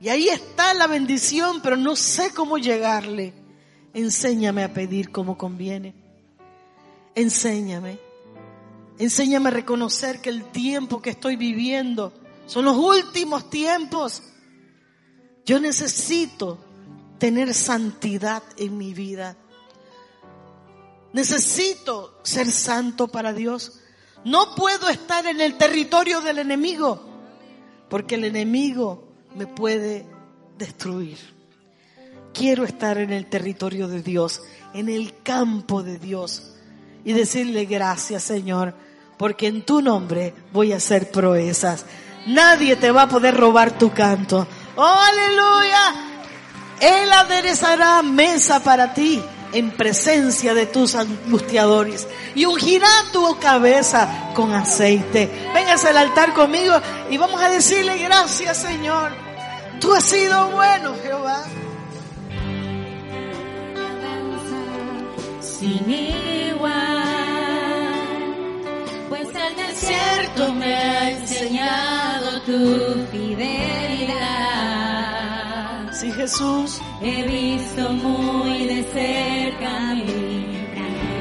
Y 0.00 0.08
ahí 0.08 0.28
está 0.28 0.74
la 0.74 0.86
bendición, 0.86 1.60
pero 1.62 1.76
no 1.76 1.96
sé 1.96 2.32
cómo 2.32 2.58
llegarle. 2.58 3.34
Enséñame 3.94 4.62
a 4.62 4.72
pedir 4.72 5.10
como 5.10 5.36
conviene. 5.36 5.94
Enséñame. 7.14 7.98
Enséñame 8.98 9.48
a 9.48 9.52
reconocer 9.52 10.20
que 10.20 10.28
el 10.28 10.44
tiempo 10.44 11.02
que 11.02 11.10
estoy 11.10 11.36
viviendo 11.36 12.12
son 12.46 12.64
los 12.64 12.76
últimos 12.76 13.50
tiempos. 13.50 14.22
Yo 15.44 15.58
necesito 15.58 16.58
tener 17.18 17.52
santidad 17.54 18.42
en 18.56 18.78
mi 18.78 18.94
vida. 18.94 19.36
Necesito 21.12 22.20
ser 22.22 22.52
santo 22.52 23.08
para 23.08 23.32
Dios. 23.32 23.80
No 24.24 24.54
puedo 24.54 24.88
estar 24.88 25.26
en 25.26 25.40
el 25.40 25.56
territorio 25.56 26.20
del 26.20 26.38
enemigo, 26.38 27.02
porque 27.88 28.16
el 28.16 28.24
enemigo 28.24 29.07
me 29.38 29.46
puede 29.46 30.04
destruir. 30.58 31.16
Quiero 32.34 32.64
estar 32.64 32.98
en 32.98 33.12
el 33.12 33.26
territorio 33.26 33.86
de 33.86 34.02
Dios, 34.02 34.42
en 34.74 34.88
el 34.88 35.22
campo 35.22 35.84
de 35.84 35.98
Dios 35.98 36.54
y 37.04 37.12
decirle 37.12 37.64
gracias 37.64 38.24
Señor, 38.24 38.74
porque 39.16 39.46
en 39.46 39.64
tu 39.64 39.80
nombre 39.80 40.34
voy 40.52 40.72
a 40.72 40.76
hacer 40.78 41.12
proezas. 41.12 41.84
Nadie 42.26 42.74
te 42.74 42.90
va 42.90 43.02
a 43.02 43.08
poder 43.08 43.36
robar 43.36 43.78
tu 43.78 43.92
canto. 43.92 44.44
¡Oh, 44.74 44.82
aleluya! 44.82 45.94
Él 46.80 47.12
aderezará 47.12 48.02
mesa 48.02 48.62
para 48.62 48.92
ti 48.92 49.22
en 49.52 49.70
presencia 49.70 50.52
de 50.52 50.66
tus 50.66 50.96
angustiadores 50.96 52.08
y 52.34 52.44
ungirá 52.44 52.90
tu 53.12 53.38
cabeza 53.38 54.32
con 54.34 54.52
aceite. 54.52 55.30
Véngase 55.54 55.88
al 55.88 55.96
altar 55.96 56.34
conmigo 56.34 56.74
y 57.08 57.16
vamos 57.16 57.40
a 57.40 57.48
decirle 57.48 57.98
gracias 57.98 58.56
Señor. 58.58 59.27
Tú 59.80 59.94
has 59.94 60.04
sido 60.04 60.50
bueno 60.50 60.94
Jehová. 61.02 61.44
Sin 65.40 65.90
igual, 65.90 67.02
pues 69.08 69.28
el 69.28 69.56
desierto 69.56 70.52
me 70.54 70.74
ha 70.74 71.10
enseñado 71.10 72.40
tu 72.42 73.06
fidelidad. 73.12 74.18
Sí 75.92 76.12
Jesús. 76.12 76.80
He 77.00 77.22
visto 77.22 77.90
muy 77.90 78.66
de 78.66 78.82
cerca 78.92 79.94
mi 79.94 80.04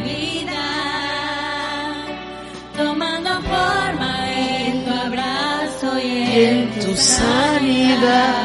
vida, 0.04 0.64
tomando 2.76 3.30
forma 3.42 4.17
en 6.38 6.70
tu 6.80 6.96
sanidad. 6.96 8.36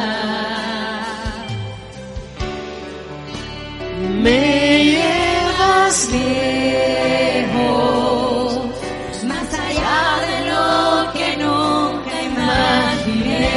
Me 4.22 4.84
llevas 4.93 6.09
lejos, 6.18 7.59
más 9.30 9.49
allá 9.66 10.03
de 10.28 10.36
lo 10.51 10.66
que 11.16 11.28
nunca 11.45 12.14
imaginé. 12.30 13.51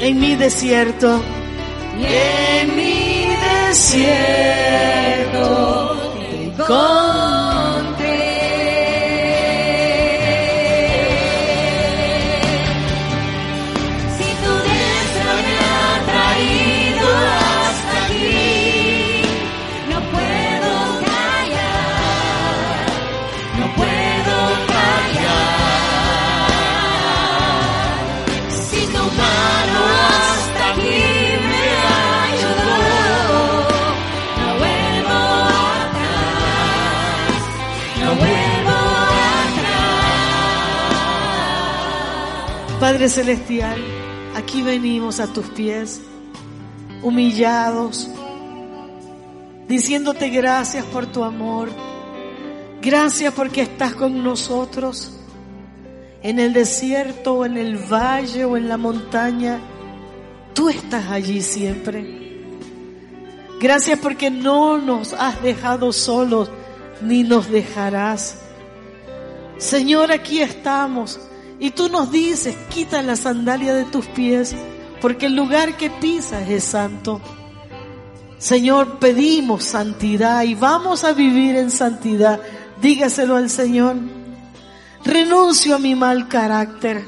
en 0.00 0.14
mi 0.20 0.32
desierto. 0.36 1.08
En 1.96 2.76
mi 2.76 3.28
desierto 3.48 4.14
Celestial, 43.08 43.78
aquí 44.34 44.62
venimos 44.62 45.20
a 45.20 45.26
tus 45.26 45.46
pies, 45.48 46.00
humillados, 47.02 48.08
diciéndote 49.68 50.30
gracias 50.30 50.84
por 50.86 51.06
tu 51.06 51.22
amor. 51.22 51.68
Gracias 52.80 53.32
porque 53.34 53.62
estás 53.62 53.94
con 53.94 54.22
nosotros 54.22 55.12
en 56.22 56.38
el 56.38 56.52
desierto 56.52 57.34
o 57.34 57.44
en 57.44 57.56
el 57.56 57.76
valle 57.76 58.44
o 58.44 58.56
en 58.56 58.68
la 58.68 58.76
montaña. 58.76 59.60
Tú 60.54 60.68
estás 60.68 61.10
allí 61.10 61.42
siempre. 61.42 62.42
Gracias 63.60 63.98
porque 63.98 64.30
no 64.30 64.78
nos 64.78 65.12
has 65.12 65.42
dejado 65.42 65.92
solos 65.92 66.50
ni 67.02 67.22
nos 67.22 67.50
dejarás. 67.50 68.38
Señor, 69.58 70.10
aquí 70.12 70.40
estamos 70.40 71.20
y 71.64 71.70
tú 71.70 71.88
nos 71.88 72.12
dices, 72.12 72.54
quita 72.68 73.00
la 73.00 73.16
sandalia 73.16 73.72
de 73.72 73.86
tus 73.86 74.04
pies 74.08 74.54
porque 75.00 75.26
el 75.26 75.34
lugar 75.34 75.78
que 75.78 75.88
pisas 75.88 76.46
es 76.46 76.62
santo. 76.62 77.22
Señor, 78.36 78.98
pedimos 78.98 79.64
santidad 79.64 80.42
y 80.42 80.54
vamos 80.54 81.04
a 81.04 81.14
vivir 81.14 81.56
en 81.56 81.70
santidad. 81.70 82.38
Dígaselo 82.82 83.36
al 83.36 83.48
Señor. 83.48 83.96
Renuncio 85.06 85.76
a 85.76 85.78
mi 85.78 85.94
mal 85.94 86.28
carácter. 86.28 87.06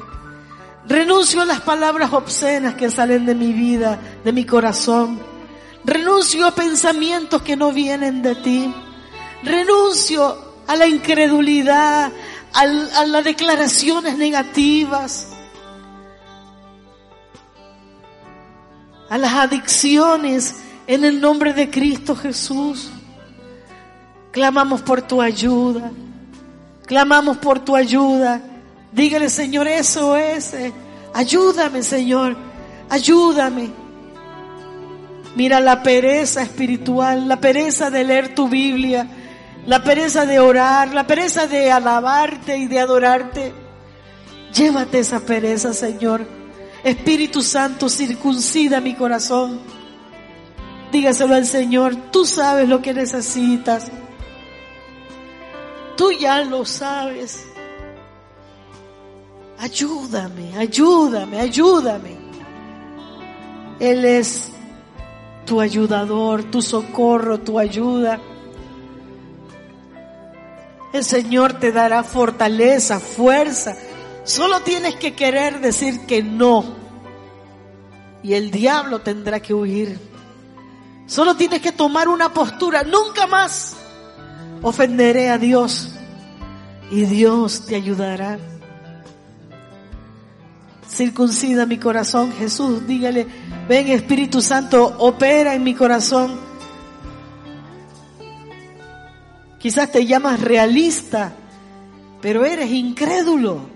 Renuncio 0.87 1.41
a 1.41 1.45
las 1.45 1.61
palabras 1.61 2.11
obscenas 2.11 2.73
que 2.73 2.89
salen 2.89 3.27
de 3.27 3.35
mi 3.35 3.53
vida, 3.53 3.99
de 4.23 4.33
mi 4.33 4.43
corazón. 4.43 5.19
Renuncio 5.85 6.47
a 6.47 6.55
pensamientos 6.55 7.43
que 7.43 7.55
no 7.55 7.71
vienen 7.71 8.23
de 8.23 8.33
ti. 8.33 8.73
Renuncio 9.43 10.35
a 10.65 10.75
la 10.75 10.87
incredulidad, 10.87 12.11
a, 12.57 13.05
las 13.05 13.23
declaraciones 13.23 14.17
negativas, 14.17 15.27
a 19.09 19.17
las 19.17 19.33
adicciones 19.33 20.55
en 20.87 21.05
el 21.05 21.21
nombre 21.21 21.53
de 21.53 21.69
Cristo 21.69 22.15
Jesús. 22.15 22.89
Clamamos 24.31 24.81
por 24.81 25.03
tu 25.03 25.21
ayuda. 25.21 25.91
Clamamos 26.85 27.37
por 27.37 27.59
tu 27.59 27.75
ayuda. 27.75 28.41
Dígale, 28.91 29.29
Señor, 29.29 29.67
eso 29.67 30.15
es. 30.15 30.55
Ayúdame, 31.13 31.83
Señor. 31.83 32.35
Ayúdame. 32.89 33.69
Mira 35.35 35.59
la 35.59 35.83
pereza 35.83 36.41
espiritual, 36.41 37.27
la 37.27 37.39
pereza 37.39 37.91
de 37.91 38.03
leer 38.03 38.33
tu 38.33 38.47
Biblia, 38.47 39.07
la 39.67 39.83
pereza 39.83 40.25
de 40.25 40.39
orar, 40.39 40.93
la 40.93 41.05
pereza 41.05 41.45
de 41.45 41.69
alabarte 41.69 42.57
y 42.57 42.67
de 42.67 42.79
adorarte. 42.79 43.53
Llévate 44.53 44.99
esa 44.99 45.19
pereza, 45.19 45.73
Señor. 45.73 46.25
Espíritu 46.83 47.41
Santo, 47.41 47.89
circuncida 47.89 48.79
mi 48.79 48.95
corazón. 48.95 49.59
Dígaselo 50.89 51.35
al 51.35 51.45
Señor, 51.45 51.97
tú 52.11 52.25
sabes 52.25 52.69
lo 52.69 52.81
que 52.81 52.93
necesitas. 52.93 53.91
Tú 55.97 56.13
ya 56.13 56.43
lo 56.45 56.63
sabes. 56.63 57.45
Ayúdame, 59.59 60.55
ayúdame, 60.57 61.41
ayúdame. 61.41 62.15
Él 63.81 64.05
es 64.05 64.49
tu 65.45 65.59
ayudador, 65.59 66.45
tu 66.45 66.61
socorro, 66.61 67.39
tu 67.41 67.59
ayuda. 67.59 68.17
El 70.97 71.03
Señor 71.03 71.53
te 71.53 71.71
dará 71.71 72.03
fortaleza, 72.03 72.99
fuerza. 72.99 73.77
Solo 74.23 74.61
tienes 74.61 74.95
que 74.95 75.13
querer 75.13 75.59
decir 75.61 76.07
que 76.07 76.23
no. 76.23 76.75
Y 78.23 78.33
el 78.33 78.49
diablo 78.49 79.01
tendrá 79.01 79.39
que 79.39 79.53
huir. 79.53 79.99
Solo 81.05 81.35
tienes 81.35 81.61
que 81.61 81.71
tomar 81.71 82.07
una 82.07 82.33
postura. 82.33 82.81
Nunca 82.81 83.27
más 83.27 83.75
ofenderé 84.63 85.29
a 85.29 85.37
Dios. 85.37 85.91
Y 86.89 87.05
Dios 87.05 87.67
te 87.67 87.75
ayudará. 87.75 88.39
Circuncida 90.89 91.67
mi 91.67 91.77
corazón, 91.77 92.33
Jesús. 92.33 92.87
Dígale, 92.87 93.27
ven 93.69 93.89
Espíritu 93.89 94.41
Santo, 94.41 94.95
opera 94.97 95.53
en 95.53 95.63
mi 95.63 95.75
corazón. 95.75 96.46
Quizás 99.59 99.91
te 99.91 100.05
llamas 100.05 100.39
realista, 100.39 101.33
pero 102.21 102.45
eres 102.45 102.69
incrédulo. 102.71 103.69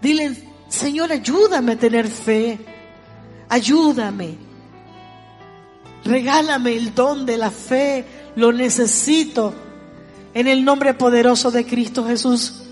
Dile, 0.00 0.34
Señor, 0.68 1.12
ayúdame 1.12 1.72
a 1.72 1.76
tener 1.76 2.08
fe. 2.08 2.58
Ayúdame. 3.48 4.36
Regálame 6.04 6.76
el 6.76 6.94
don 6.94 7.26
de 7.26 7.36
la 7.36 7.50
fe. 7.50 8.04
Lo 8.36 8.52
necesito. 8.52 9.54
En 10.32 10.46
el 10.46 10.64
nombre 10.64 10.94
poderoso 10.94 11.50
de 11.50 11.66
Cristo 11.66 12.06
Jesús. 12.06 12.62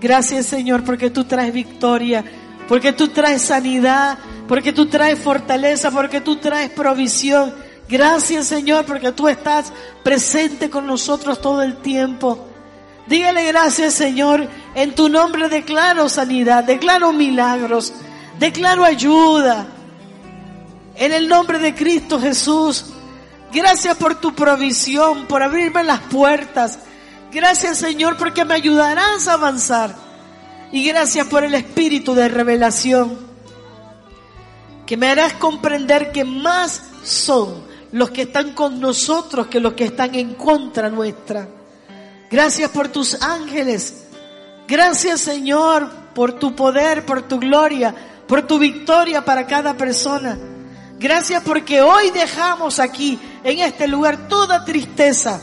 Gracias 0.00 0.46
Señor 0.46 0.84
porque 0.84 1.10
tú 1.10 1.24
traes 1.24 1.52
victoria. 1.52 2.24
Porque 2.68 2.92
tú 2.92 3.08
traes 3.08 3.42
sanidad. 3.42 4.18
Porque 4.46 4.72
tú 4.72 4.86
traes 4.86 5.18
fortaleza. 5.18 5.90
Porque 5.90 6.20
tú 6.20 6.36
traes 6.36 6.70
provisión. 6.70 7.54
Gracias 7.88 8.46
Señor 8.46 8.84
porque 8.84 9.12
tú 9.12 9.28
estás 9.28 9.72
presente 10.02 10.70
con 10.70 10.86
nosotros 10.86 11.40
todo 11.40 11.62
el 11.62 11.76
tiempo. 11.76 12.46
Dígale 13.06 13.46
gracias 13.46 13.94
Señor. 13.94 14.48
En 14.74 14.94
tu 14.94 15.08
nombre 15.08 15.48
declaro 15.48 16.08
sanidad. 16.08 16.64
Declaro 16.64 17.12
milagros. 17.12 17.92
Declaro 18.38 18.84
ayuda. 18.84 19.66
En 20.96 21.12
el 21.12 21.28
nombre 21.28 21.58
de 21.58 21.74
Cristo 21.74 22.20
Jesús. 22.20 22.86
Gracias 23.52 23.96
por 23.96 24.16
tu 24.16 24.34
provisión, 24.34 25.26
por 25.26 25.42
abrirme 25.42 25.84
las 25.84 26.00
puertas. 26.00 26.80
Gracias 27.30 27.78
Señor 27.78 28.16
porque 28.16 28.44
me 28.44 28.54
ayudarás 28.54 29.28
a 29.28 29.34
avanzar. 29.34 29.94
Y 30.72 30.84
gracias 30.84 31.28
por 31.28 31.44
el 31.44 31.54
espíritu 31.54 32.14
de 32.14 32.28
revelación 32.28 33.26
que 34.86 34.96
me 34.96 35.08
harás 35.08 35.34
comprender 35.34 36.12
que 36.12 36.24
más 36.24 36.82
son 37.02 37.64
los 37.96 38.10
que 38.10 38.22
están 38.22 38.52
con 38.52 38.78
nosotros 38.78 39.46
que 39.46 39.58
los 39.58 39.72
que 39.72 39.86
están 39.86 40.14
en 40.14 40.34
contra 40.34 40.90
nuestra. 40.90 41.48
Gracias 42.30 42.70
por 42.70 42.88
tus 42.88 43.22
ángeles. 43.22 44.04
Gracias 44.68 45.22
Señor 45.22 45.88
por 46.14 46.34
tu 46.34 46.54
poder, 46.54 47.06
por 47.06 47.22
tu 47.22 47.38
gloria, 47.38 47.94
por 48.28 48.42
tu 48.42 48.58
victoria 48.58 49.24
para 49.24 49.46
cada 49.46 49.78
persona. 49.78 50.36
Gracias 50.98 51.42
porque 51.42 51.80
hoy 51.80 52.10
dejamos 52.10 52.80
aquí, 52.80 53.18
en 53.42 53.60
este 53.60 53.88
lugar, 53.88 54.28
toda 54.28 54.62
tristeza, 54.62 55.40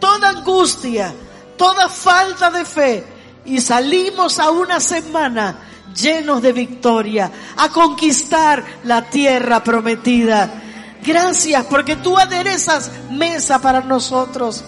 toda 0.00 0.30
angustia, 0.30 1.12
toda 1.58 1.90
falta 1.90 2.50
de 2.50 2.64
fe 2.64 3.04
y 3.44 3.60
salimos 3.60 4.38
a 4.38 4.50
una 4.50 4.80
semana 4.80 5.58
llenos 5.94 6.40
de 6.40 6.52
victoria, 6.54 7.30
a 7.58 7.68
conquistar 7.68 8.64
la 8.84 9.02
tierra 9.10 9.62
prometida. 9.62 10.62
Gracias 11.08 11.64
porque 11.64 11.96
tú 11.96 12.18
aderezas 12.18 12.90
mesa 13.10 13.62
para 13.62 13.80
nosotros 13.80 14.62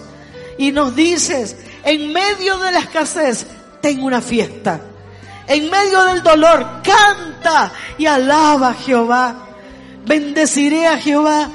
y 0.57 0.72
nos 0.72 0.97
dices, 0.97 1.55
en 1.84 2.14
medio 2.14 2.57
de 2.57 2.72
la 2.72 2.78
escasez, 2.78 3.47
ten 3.82 4.03
una 4.03 4.22
fiesta. 4.22 4.80
En 5.47 5.68
medio 5.68 6.03
del 6.05 6.22
dolor, 6.22 6.80
canta 6.82 7.70
y 7.99 8.07
alaba 8.07 8.70
a 8.70 8.74
Jehová. 8.74 9.49
Bendeciré 10.07 10.86
a 10.86 10.97
Jehová 10.97 11.51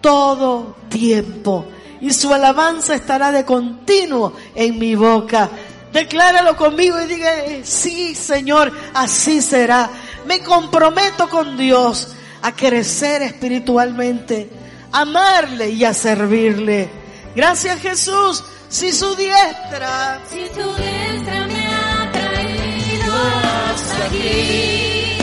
todo 0.00 0.76
tiempo 0.88 1.66
y 2.00 2.12
su 2.12 2.32
alabanza 2.32 2.94
estará 2.94 3.32
de 3.32 3.44
continuo 3.44 4.34
en 4.54 4.78
mi 4.78 4.94
boca. 4.94 5.50
Decláralo 5.92 6.56
conmigo 6.56 7.02
y 7.02 7.06
diga, 7.06 7.32
sí 7.64 8.14
Señor, 8.14 8.70
así 8.94 9.42
será. 9.42 9.90
Me 10.28 10.44
comprometo 10.44 11.28
con 11.28 11.56
Dios 11.56 12.14
a 12.42 12.52
crecer 12.52 13.22
espiritualmente, 13.22 14.48
a 14.92 15.00
amarle 15.02 15.70
y 15.70 15.84
a 15.84 15.92
servirle. 15.94 16.88
Gracias 17.34 17.80
Jesús, 17.80 18.44
si 18.68 18.92
su 18.92 19.14
diestra, 19.14 20.20
Si 20.30 20.48
tu 20.50 20.74
diestra 20.74 21.46
me 21.46 21.66
ha 21.66 22.10
traído 22.12 23.12
hasta 23.14 24.04
aquí, 24.06 25.18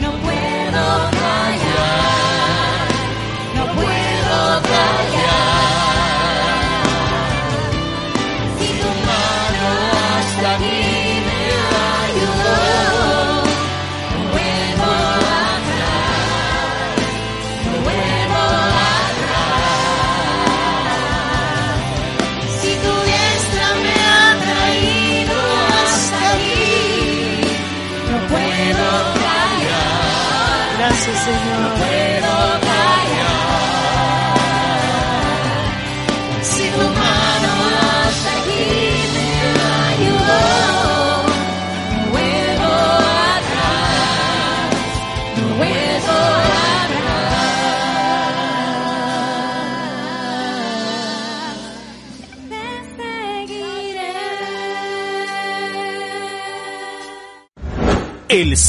no 0.00 0.10
puedo 0.22 1.10
callar, 1.10 2.23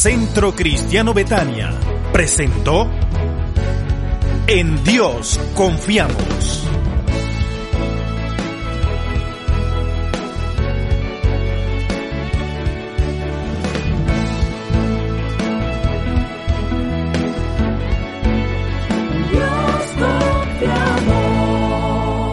Centro 0.06 0.54
Cristiano 0.54 1.16
Betania 1.16 1.74
presentó 2.14 2.88
En 4.46 4.84
Dios 4.84 5.40
confiamos. 5.56 6.68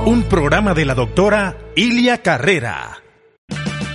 Un 0.05 0.25
programa 0.25 0.75
de 0.75 0.85
la 0.85 0.95
doctora 0.95 1.57
Ilia 1.75 2.21
Carrera. 2.21 3.03